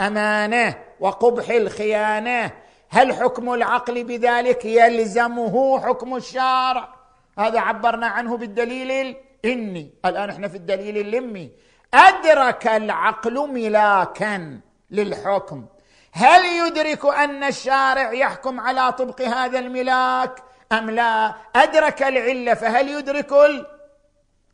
الأمانة 0.01 0.79
وقبح 1.01 1.51
الخيانة 1.51 2.53
هل 2.91 3.15
حكم 3.15 3.55
العقل 3.55 4.05
بذلك 4.05 4.65
يلزمه 4.65 5.81
حكم 5.81 6.17
الشارع؟ 6.17 6.95
هذا 7.39 7.61
عبرنا 7.61 8.07
عنه 8.07 8.37
بالدليل 8.37 9.17
الاني 9.45 9.91
الآن 10.05 10.31
إحنا 10.31 10.49
في 10.49 10.57
الدليل 10.57 10.99
اللمي. 10.99 11.51
أدرك 11.95 12.67
العقل 12.67 13.49
ملاكا 13.49 14.61
للحكم. 14.91 15.67
هل 16.13 16.45
يدرك 16.45 17.07
أن 17.07 17.45
الشارع 17.45 18.13
يحكم 18.13 18.61
على 18.61 18.93
طبق 18.93 19.23
هذا 19.23 19.59
الملاك 19.59 20.43
أم 20.73 20.91
لا؟ 20.91 21.35
أدرك 21.57 22.03
العلة 22.03 22.55
فهل 22.55 22.89
يدرك 22.89 23.33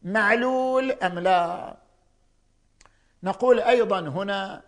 المعلول 0.04 0.92
أم 0.92 1.18
لا؟ 1.18 1.76
نقول 3.22 3.60
أيضا 3.60 4.00
هنا 4.00 4.62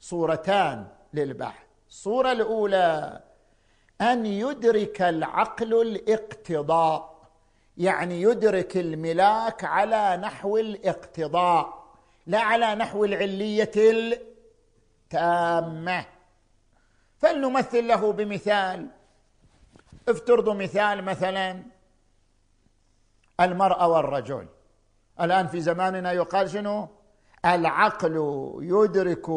صورتان 0.00 0.86
للبحث. 1.14 1.71
الصورة 1.92 2.32
الأولى 2.32 3.20
أن 4.00 4.26
يدرك 4.26 5.02
العقل 5.02 5.80
الاقتضاء 5.80 7.28
يعني 7.76 8.22
يدرك 8.22 8.76
الملاك 8.76 9.64
على 9.64 10.16
نحو 10.16 10.56
الاقتضاء 10.56 11.84
لا 12.26 12.40
على 12.40 12.74
نحو 12.74 13.04
العلية 13.04 13.70
التامة. 15.12 16.06
فلنمثل 17.18 17.88
له 17.88 18.12
بمثال. 18.12 18.88
افترضوا 20.08 20.54
مثال 20.54 21.04
مثلا 21.04 21.62
المرأة 23.40 23.88
والرجل. 23.88 24.46
الآن 25.20 25.46
في 25.46 25.60
زماننا 25.60 26.12
يقال 26.12 26.50
شنو؟ 26.50 26.88
العقل 27.44 28.16
يدرك 28.62 29.28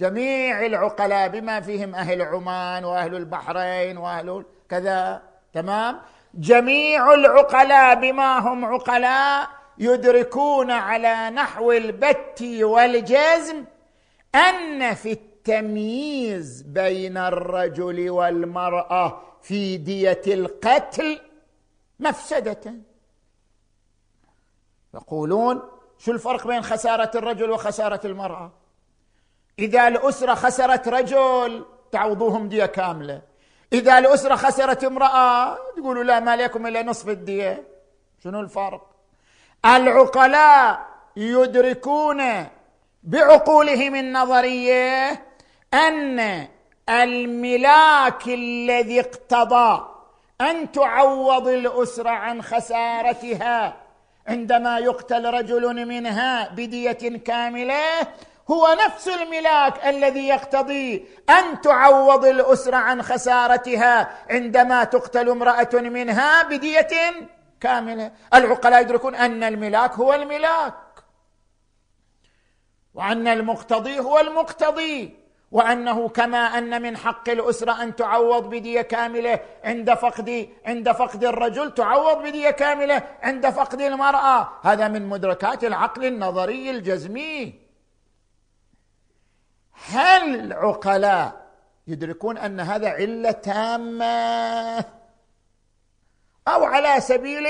جميع 0.00 0.66
العقلاء 0.66 1.28
بما 1.28 1.60
فيهم 1.60 1.94
أهل 1.94 2.22
عمان 2.22 2.84
وأهل 2.84 3.14
البحرين 3.14 3.96
وأهل 3.96 4.44
كذا 4.68 5.22
تمام؟ 5.52 6.00
جميع 6.34 7.14
العقلاء 7.14 7.94
بما 7.94 8.38
هم 8.38 8.64
عقلاء 8.64 9.48
يدركون 9.78 10.70
على 10.70 11.30
نحو 11.30 11.72
البت 11.72 12.42
والجزم 12.62 13.64
أن 14.34 14.94
في 14.94 15.12
التمييز 15.12 16.62
بين 16.62 17.16
الرجل 17.16 18.10
والمرأة 18.10 19.22
في 19.42 19.76
دية 19.76 20.22
القتل 20.26 21.20
مفسدة. 22.00 22.74
يقولون 24.94 25.62
شو 25.98 26.12
الفرق 26.12 26.46
بين 26.46 26.62
خسارة 26.62 27.10
الرجل 27.14 27.50
وخسارة 27.50 28.06
المرأة؟ 28.06 28.61
إذا 29.58 29.88
الأسرة 29.88 30.34
خسرت 30.34 30.88
رجل 30.88 31.64
تعوضوهم 31.92 32.48
دية 32.48 32.66
كاملة. 32.66 33.22
إذا 33.72 33.98
الأسرة 33.98 34.34
خسرت 34.34 34.84
امرأة 34.84 35.58
تقولوا 35.76 36.04
لا 36.04 36.20
ما 36.20 36.36
لكم 36.36 36.66
إلا 36.66 36.82
نصف 36.82 37.08
الدية. 37.08 37.64
شنو 38.24 38.40
الفرق؟ 38.40 38.86
العقلاء 39.64 40.86
يدركون 41.16 42.46
بعقولهم 43.02 43.94
النظرية 43.94 45.10
أن 45.74 46.48
الملاك 46.88 48.26
الذي 48.26 49.00
اقتضى 49.00 49.88
أن 50.40 50.72
تعوض 50.72 51.48
الأسرة 51.48 52.10
عن 52.10 52.42
خسارتها 52.42 53.76
عندما 54.26 54.78
يقتل 54.78 55.34
رجل 55.34 55.86
منها 55.86 56.48
بدية 56.48 57.18
كاملة 57.18 57.82
هو 58.50 58.76
نفس 58.86 59.08
الملاك 59.08 59.86
الذي 59.86 60.28
يقتضي 60.28 61.06
أن 61.30 61.60
تعوض 61.60 62.24
الاسره 62.24 62.76
عن 62.76 63.02
خسارتها 63.02 64.10
عندما 64.30 64.84
تقتل 64.84 65.28
امرأة 65.28 65.70
منها 65.74 66.42
بدية 66.42 66.88
كاملة. 67.60 68.12
العقلاء 68.34 68.80
يدركون 68.80 69.14
أن 69.14 69.42
الملاك 69.42 69.92
هو 69.92 70.14
الملاك 70.14 70.74
وأن 72.94 73.28
المقتضي 73.28 74.00
هو 74.00 74.18
المقتضي 74.18 75.22
وأنه 75.52 76.08
كما 76.08 76.38
أن 76.38 76.82
من 76.82 76.96
حق 76.96 77.28
الاسره 77.28 77.82
أن 77.82 77.96
تعوض 77.96 78.50
بدية 78.50 78.82
كاملة 78.82 79.40
عند 79.64 79.94
فقد 79.94 80.48
عند 80.66 80.92
فقد 80.92 81.24
الرجل 81.24 81.74
تعوض 81.74 82.22
بدية 82.22 82.50
كاملة 82.50 83.02
عند 83.22 83.50
فقد 83.50 83.80
المرأة. 83.80 84.48
هذا 84.62 84.88
من 84.88 85.06
مدركات 85.06 85.64
العقل 85.64 86.04
النظري 86.04 86.70
الجزمي. 86.70 87.61
هل 89.90 90.40
العقلاء 90.40 91.42
يدركون 91.86 92.38
أن 92.38 92.60
هذا 92.60 92.88
علة 92.88 93.30
تامة؟ 93.30 94.84
أو 96.48 96.64
على 96.64 97.00
سبيل 97.00 97.46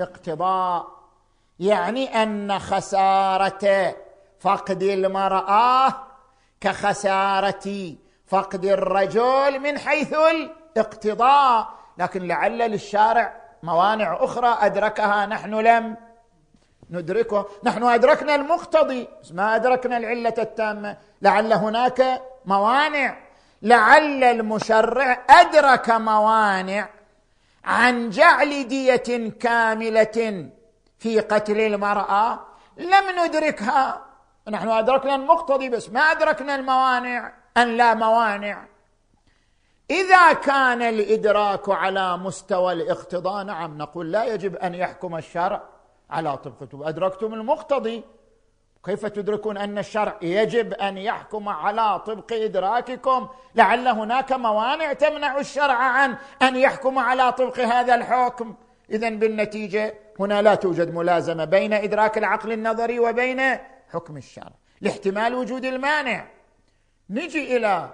الاقتضاء 0.00 0.86
يعني 1.60 2.22
أن 2.22 2.58
خسارة 2.58 3.96
فقد 4.40 4.82
المرأة 4.82 5.94
كخسارة 6.60 7.94
فقد 8.26 8.64
الرجل 8.64 9.60
من 9.60 9.78
حيث 9.78 10.14
الاقتضاء. 10.14 11.68
لكن 11.98 12.26
لعل 12.26 12.58
للشارع 12.58 13.40
موانع 13.62 14.24
أخرى 14.24 14.58
أدركها 14.60 15.26
نحن 15.26 15.54
لم 15.54 15.96
ندركه. 16.90 17.46
نحن 17.64 17.84
أدركنا 17.84 18.34
المقتضي. 18.34 19.08
بس 19.22 19.32
ما 19.32 19.56
أدركنا 19.56 19.96
العلة 19.96 20.34
التامة. 20.38 20.96
لعل 21.22 21.52
هناك 21.52 22.22
موانع. 22.44 23.16
لعل 23.62 24.24
المشرع 24.24 25.24
أدرك 25.30 25.90
موانع 25.90 26.88
عن 27.64 28.10
جعل 28.10 28.68
دية 28.68 29.30
كاملة 29.40 30.50
في 30.98 31.20
قتل 31.20 31.60
المرأة. 31.60 32.46
لم 32.76 33.24
ندركها. 33.24 34.04
نحن 34.48 34.68
أدركنا 34.68 35.14
المقتضي. 35.14 35.68
بس 35.68 35.90
ما 35.90 36.00
أدركنا 36.00 36.54
الموانع. 36.54 37.32
أن 37.56 37.76
لا 37.76 37.94
موانع. 37.94 38.64
إذا 39.90 40.32
كان 40.32 40.82
الإدراك 40.82 41.68
على 41.68 42.16
مستوى 42.16 42.72
الاقتضاء 42.72 43.44
نعم 43.44 43.78
نقول 43.78 44.12
لا 44.12 44.24
يجب 44.24 44.56
أن 44.56 44.74
يحكم 44.74 45.16
الشرع. 45.16 45.62
على 46.10 46.36
طبقته 46.36 46.88
أدركتم 46.88 47.34
المقتضي. 47.34 48.04
كيف 48.84 49.06
تدركون 49.06 49.56
أن 49.56 49.78
الشرع 49.78 50.16
يجب 50.22 50.74
أن 50.74 50.98
يحكم 50.98 51.48
على 51.48 51.98
طبق 51.98 52.32
إدراككم؟ 52.32 53.28
لعل 53.54 53.88
هناك 53.88 54.32
موانع 54.32 54.92
تمنع 54.92 55.38
الشرع 55.38 55.74
عن 55.74 56.16
أن 56.42 56.56
يحكم 56.56 56.98
على 56.98 57.32
طبق 57.32 57.60
هذا 57.60 57.94
الحكم. 57.94 58.54
اذا 58.90 59.10
بالنتيجة 59.10 59.94
هنا 60.20 60.42
لا 60.42 60.54
توجد 60.54 60.94
ملازمة 60.94 61.44
بين 61.44 61.72
إدراك 61.72 62.18
العقل 62.18 62.52
النظري 62.52 62.98
وبين 63.00 63.40
حكم 63.92 64.16
الشرع 64.16 64.52
لاحتمال 64.80 65.34
وجود 65.34 65.64
المانع. 65.64 66.26
نجي 67.10 67.56
إلى 67.56 67.90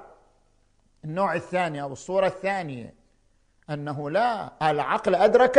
النوع 1.05 1.35
الثاني 1.35 1.83
أو 1.83 1.93
الصورة 1.93 2.27
الثانية 2.27 2.95
أنه 3.71 4.11
لا 4.11 4.53
العقل 4.71 5.15
أدرك 5.15 5.59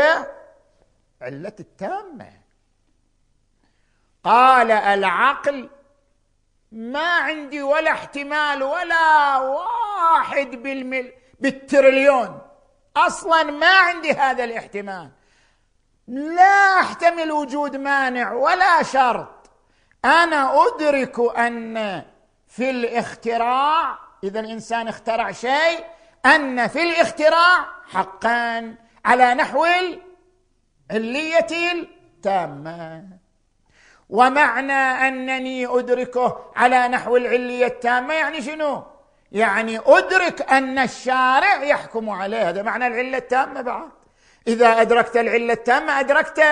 علة 1.21 1.55
التامة. 1.59 2.44
قال 4.25 4.71
العقل 4.71 5.69
ما 6.71 7.07
عندي 7.17 7.61
ولا 7.61 7.91
احتمال 7.91 8.63
ولا 8.63 9.37
واحد 9.37 10.47
بالمل 10.51 11.13
بالتريليون. 11.39 12.41
أصلا 12.97 13.43
ما 13.43 13.79
عندي 13.79 14.11
هذا 14.11 14.43
الاحتمال. 14.43 15.09
لا 16.07 16.79
أحتمل 16.79 17.31
وجود 17.31 17.75
مانع 17.75 18.33
ولا 18.33 18.83
شرط. 18.83 19.49
أنا 20.05 20.67
أدرك 20.67 21.37
أن 21.37 22.03
في 22.47 22.69
الاختراع 22.69 23.97
إذا 24.23 24.39
الإنسان 24.39 24.87
اخترع 24.87 25.31
شيء 25.31 25.85
أن 26.25 26.67
في 26.67 26.83
الاختراع 26.83 27.65
حقا 27.93 28.75
على 29.05 29.33
نحو 29.33 29.65
العليه 30.91 31.71
التامة. 31.71 33.24
ومعنى 34.09 35.07
أنني 35.07 35.67
أدركه 35.67 36.51
على 36.55 36.87
نحو 36.87 37.17
العليه 37.17 37.65
التامة 37.65 38.13
يعني 38.13 38.41
شنو؟ 38.41 38.83
يعني 39.31 39.79
أدرك 39.85 40.51
أن 40.51 40.79
الشارع 40.79 41.63
يحكم 41.63 42.09
عليه 42.09 42.49
هذا 42.49 42.61
معنى 42.61 42.87
العلة 42.87 43.17
التامة 43.17 43.61
بعد. 43.61 43.89
إذا 44.47 44.81
أدركت 44.81 45.17
العلة 45.17 45.53
التامة 45.53 45.99
أدركت 45.99 46.43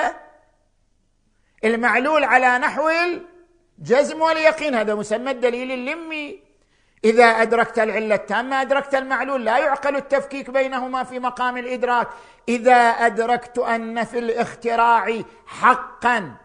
المعلول 1.64 2.24
على 2.24 2.58
نحو 2.58 2.90
الجزم 2.90 4.22
واليقين 4.22 4.76
هذا 4.76 4.96
مسمى 4.96 5.32
الدليل 5.32 5.72
اللمي. 5.72 6.44
إذا 7.06 7.26
أدركت 7.26 7.80
العلة 7.80 8.16
التامة 8.16 8.62
أدركت 8.62 8.96
المعلول 8.96 9.46
لا 9.46 9.58
يعقل 9.58 9.96
التفكيك 9.96 10.50
بينهما 10.50 11.04
في 11.04 11.20
مقام 11.20 11.58
الإدراك. 11.58 12.08
إذا 12.50 12.76
أدركت 12.76 13.60
أن 13.60 14.04
في 14.04 14.20
الاختراع 14.20 15.22
حقا 15.48 16.43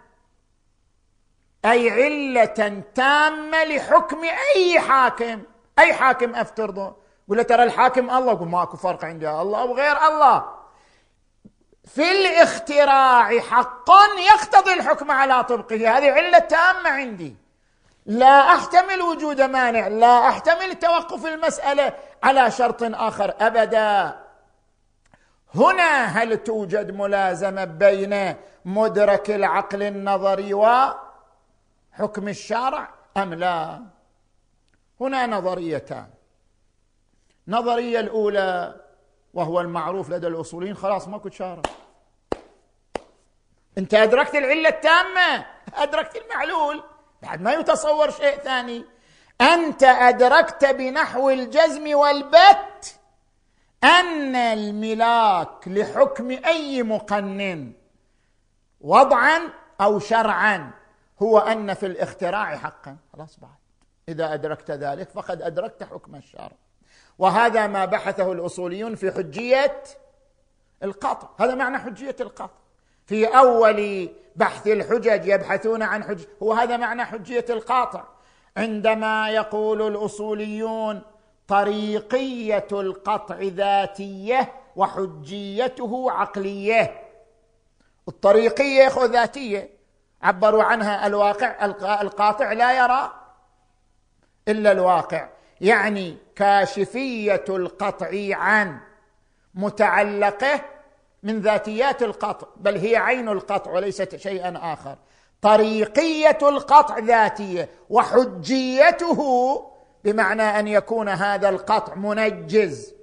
أي 1.65 1.91
علة 1.91 2.83
تامة 2.95 3.65
لحكم 3.65 4.25
أي 4.57 4.81
حاكم. 4.81 5.43
أي 5.79 5.95
حاكم 5.95 6.35
أفترضه. 6.35 6.97
يقول 7.29 7.45
ترى 7.45 7.63
الحاكم 7.63 8.11
الله. 8.11 8.33
يقول 8.33 8.49
ماكو 8.49 8.77
فرق 8.77 9.05
عندي. 9.05 9.31
الله 9.31 9.65
وغير 9.65 9.97
الله. 10.07 10.45
في 11.85 12.13
الاختراع 12.13 13.41
حق 13.41 13.91
يقتضي 14.35 14.73
الحكم 14.73 15.11
على 15.11 15.45
طبقه. 15.45 15.99
هذه 15.99 16.11
علة 16.11 16.39
تامة 16.39 16.91
عندي. 16.91 17.37
لا 18.07 18.55
أحتمل 18.55 19.03
وجود 19.03 19.41
مانع. 19.41 19.89
لا 19.89 20.29
أحتمل 20.29 20.75
توقف 20.75 21.27
المسألة 21.27 21.93
على 22.23 22.51
شرط 22.51 22.83
آخر 22.83 23.35
أبدا. 23.41 24.19
هنا 25.55 26.05
هل 26.05 26.37
توجد 26.37 26.91
ملازمة 26.91 27.65
بين 27.65 28.35
مدرك 28.65 29.31
العقل 29.31 29.83
النظري 29.83 30.55
و 30.55 30.67
حكم 31.99 32.29
الشارع 32.29 32.95
أم 33.17 33.35
لا؟ 33.35 33.83
هنا 35.01 35.27
نظريتان. 35.27 36.11
النظريه 37.49 38.01
الأولى 38.01 38.81
وهو 39.35 39.61
المعروف 39.61 40.11
لدى 40.11 40.27
الأصوليين 40.27 40.77
خلاص 40.77 41.09
ماكو 41.09 41.31
شارع 41.31 41.63
أنت 43.79 43.95
أدركت 43.95 44.35
العلة 44.35 44.69
التامة؟ 44.69 45.47
أدركت 45.75 46.17
المعلول. 46.17 46.83
بعد 47.23 47.41
ما 47.41 47.53
يتصور 47.53 48.11
شيء 48.11 48.37
ثاني. 48.39 48.85
أنت 49.41 49.83
أدركت 49.83 50.65
بنحو 50.65 51.31
الجزم 51.31 51.95
والبت 51.95 52.99
أن 53.85 54.37
الملاك 54.37 55.69
لحكم 55.69 56.31
أي 56.31 56.83
مقنن 56.83 57.73
وضعا 58.81 59.41
أو 59.81 59.99
شرعا. 59.99 60.78
هو 61.23 61.39
أن 61.39 61.75
في 61.75 61.87
الاختراع 61.87 62.57
حقا. 62.57 62.97
خلاص 63.12 63.39
بعد. 63.41 63.51
إذا 64.09 64.35
أدركت 64.35 64.71
ذلك 64.71 65.11
فقد 65.11 65.43
أدركت 65.43 65.83
حكم 65.83 66.14
الشرع. 66.14 66.53
وهذا 67.19 67.66
ما 67.66 67.85
بحثه 67.85 68.33
الأصوليون 68.33 68.95
في 68.95 69.12
حجية 69.12 69.83
القطع. 70.83 71.29
هذا 71.39 71.55
معنى 71.55 71.79
حجية 71.79 72.16
القطع. 72.21 72.59
في 73.07 73.27
أول 73.27 74.09
بحث 74.37 74.66
الحجج 74.66 75.27
يبحثون 75.27 75.83
عن 75.83 76.05
حج 76.05 76.25
هو 76.43 76.53
هذا 76.53 76.77
معنى 76.77 77.05
حجية 77.05 77.45
القاطع 77.51 78.05
عندما 78.57 79.31
يقول 79.31 79.83
الأصوليون 79.97 81.03
طريقية 81.49 82.66
القطع 82.73 83.39
ذاتية 83.41 84.53
وحجيته 84.77 86.11
عقلية. 86.11 87.03
الطريقية 88.09 88.89
ذاتية. 89.05 89.78
عبروا 90.23 90.62
عنها 90.62 91.07
الواقع 91.07 91.64
القاطع 92.01 92.53
لا 92.53 92.85
يرى 92.85 93.12
إلا 94.49 94.73
الواقع. 94.73 95.29
يعني 95.61 96.16
كاشفية 96.37 97.45
القطع 97.49 98.09
عن 98.37 98.79
متعلقة 99.55 100.61
من 101.23 101.41
ذاتيات 101.41 102.03
القطع 102.03 102.47
بل 102.57 102.77
هي 102.77 102.97
عين 102.97 103.29
القطع 103.29 103.71
وليست 103.71 104.16
شيئا 104.16 104.73
آخر. 104.73 104.97
طريقية 105.43 106.39
القطع 106.43 106.99
ذاتية 106.99 107.69
وحجيته 107.91 109.21
بمعنى 110.05 110.43
أن 110.43 110.69
يكون 110.69 111.09
هذا 111.09 111.49
القطع 111.49 111.95
منجز 111.95 112.95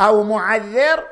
أو 0.00 0.22
معذر 0.22 1.08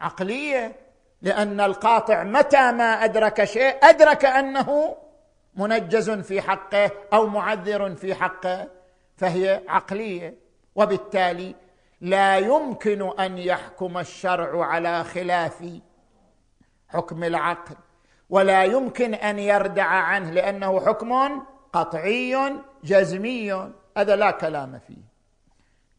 عقلية. 0.00 0.81
لأن 1.22 1.60
القاطع 1.60 2.24
متى 2.24 2.72
ما 2.72 3.04
أدرك 3.04 3.44
شيء 3.44 3.76
أدرك 3.82 4.24
أنه 4.24 4.96
منجز 5.54 6.10
في 6.10 6.40
حقه 6.40 6.90
أو 7.12 7.26
معذر 7.26 7.94
في 7.94 8.14
حقه 8.14 8.68
فهي 9.16 9.62
عقلية. 9.68 10.42
وبالتالي 10.74 11.54
لا 12.00 12.38
يمكن 12.38 13.20
أن 13.20 13.38
يحكم 13.38 13.98
الشرع 13.98 14.64
على 14.66 15.04
خلاف 15.04 15.64
حكم 16.88 17.24
العقل 17.24 17.76
ولا 18.30 18.64
يمكن 18.64 19.14
أن 19.14 19.38
يردع 19.38 19.84
عنه 19.84 20.30
لأنه 20.30 20.80
حكم 20.86 21.42
قطعي 21.72 22.52
جزمي. 22.84 23.52
هذا 23.96 24.16
لا 24.16 24.30
كلام 24.30 24.78
فيه. 24.86 25.12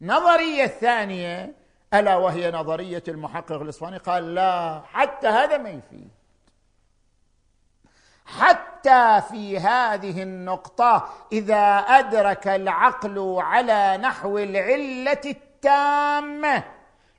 النظريه 0.02 0.64
الثانية 0.64 1.54
ألا 1.94 2.16
وهي 2.16 2.50
نظرية 2.50 3.02
المحقق 3.08 3.52
الاصفهاني 3.52 3.96
قال 3.96 4.34
لا 4.34 4.82
حتى 4.92 5.28
هذا 5.28 5.56
ما 5.56 5.70
يفيد. 5.70 6.08
حتى 8.26 9.22
في 9.30 9.58
هذه 9.58 10.22
النقطة 10.22 11.08
إذا 11.32 11.78
أدرك 11.78 12.48
العقل 12.48 13.36
على 13.38 13.96
نحو 13.96 14.38
العلة 14.38 15.20
التامة 15.26 16.64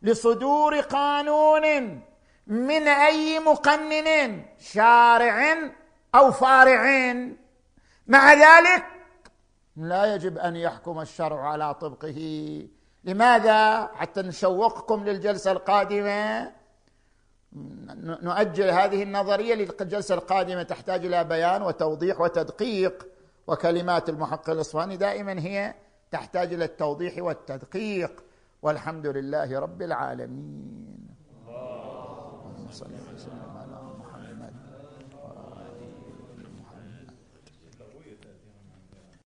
لصدور 0.01 0.79
قانون 0.79 2.01
من 2.47 2.87
أي 2.87 3.39
مقنن 3.39 4.45
شارع 4.59 5.57
أو 6.15 6.31
فارع. 6.31 7.13
مع 8.07 8.33
ذلك 8.33 8.85
لا 9.77 10.15
يجب 10.15 10.37
أن 10.37 10.55
يحكم 10.55 10.99
الشرع 10.99 11.49
على 11.49 11.73
طبقه. 11.73 12.19
لماذا 13.05 13.87
حتى 13.87 14.21
نشوقكم 14.21 15.03
للجلسة 15.03 15.51
القادمة؟ 15.51 16.51
نؤجل 17.97 18.69
هذه 18.69 19.03
النظرية 19.03 19.55
للجلسة 19.55 20.15
القادمة 20.15 20.63
تحتاج 20.63 21.05
إلى 21.05 21.23
بيان 21.23 21.61
وتوضيح 21.61 22.21
وتدقيق 22.21 23.07
وكلمات 23.47 24.09
المحقق 24.09 24.49
الإصفهاني 24.49 24.97
دائما 24.97 25.39
هي 25.39 25.73
تحتاج 26.11 26.53
إلى 26.53 26.65
التوضيح 26.65 27.17
والتدقيق. 27.17 28.23
والحمد 28.61 29.07
لله 29.07 29.59
رب 29.59 29.81
العالمين. 29.81 31.07
اللهم 31.47 32.67
صل 32.71 32.85
وسلم. 33.15 33.54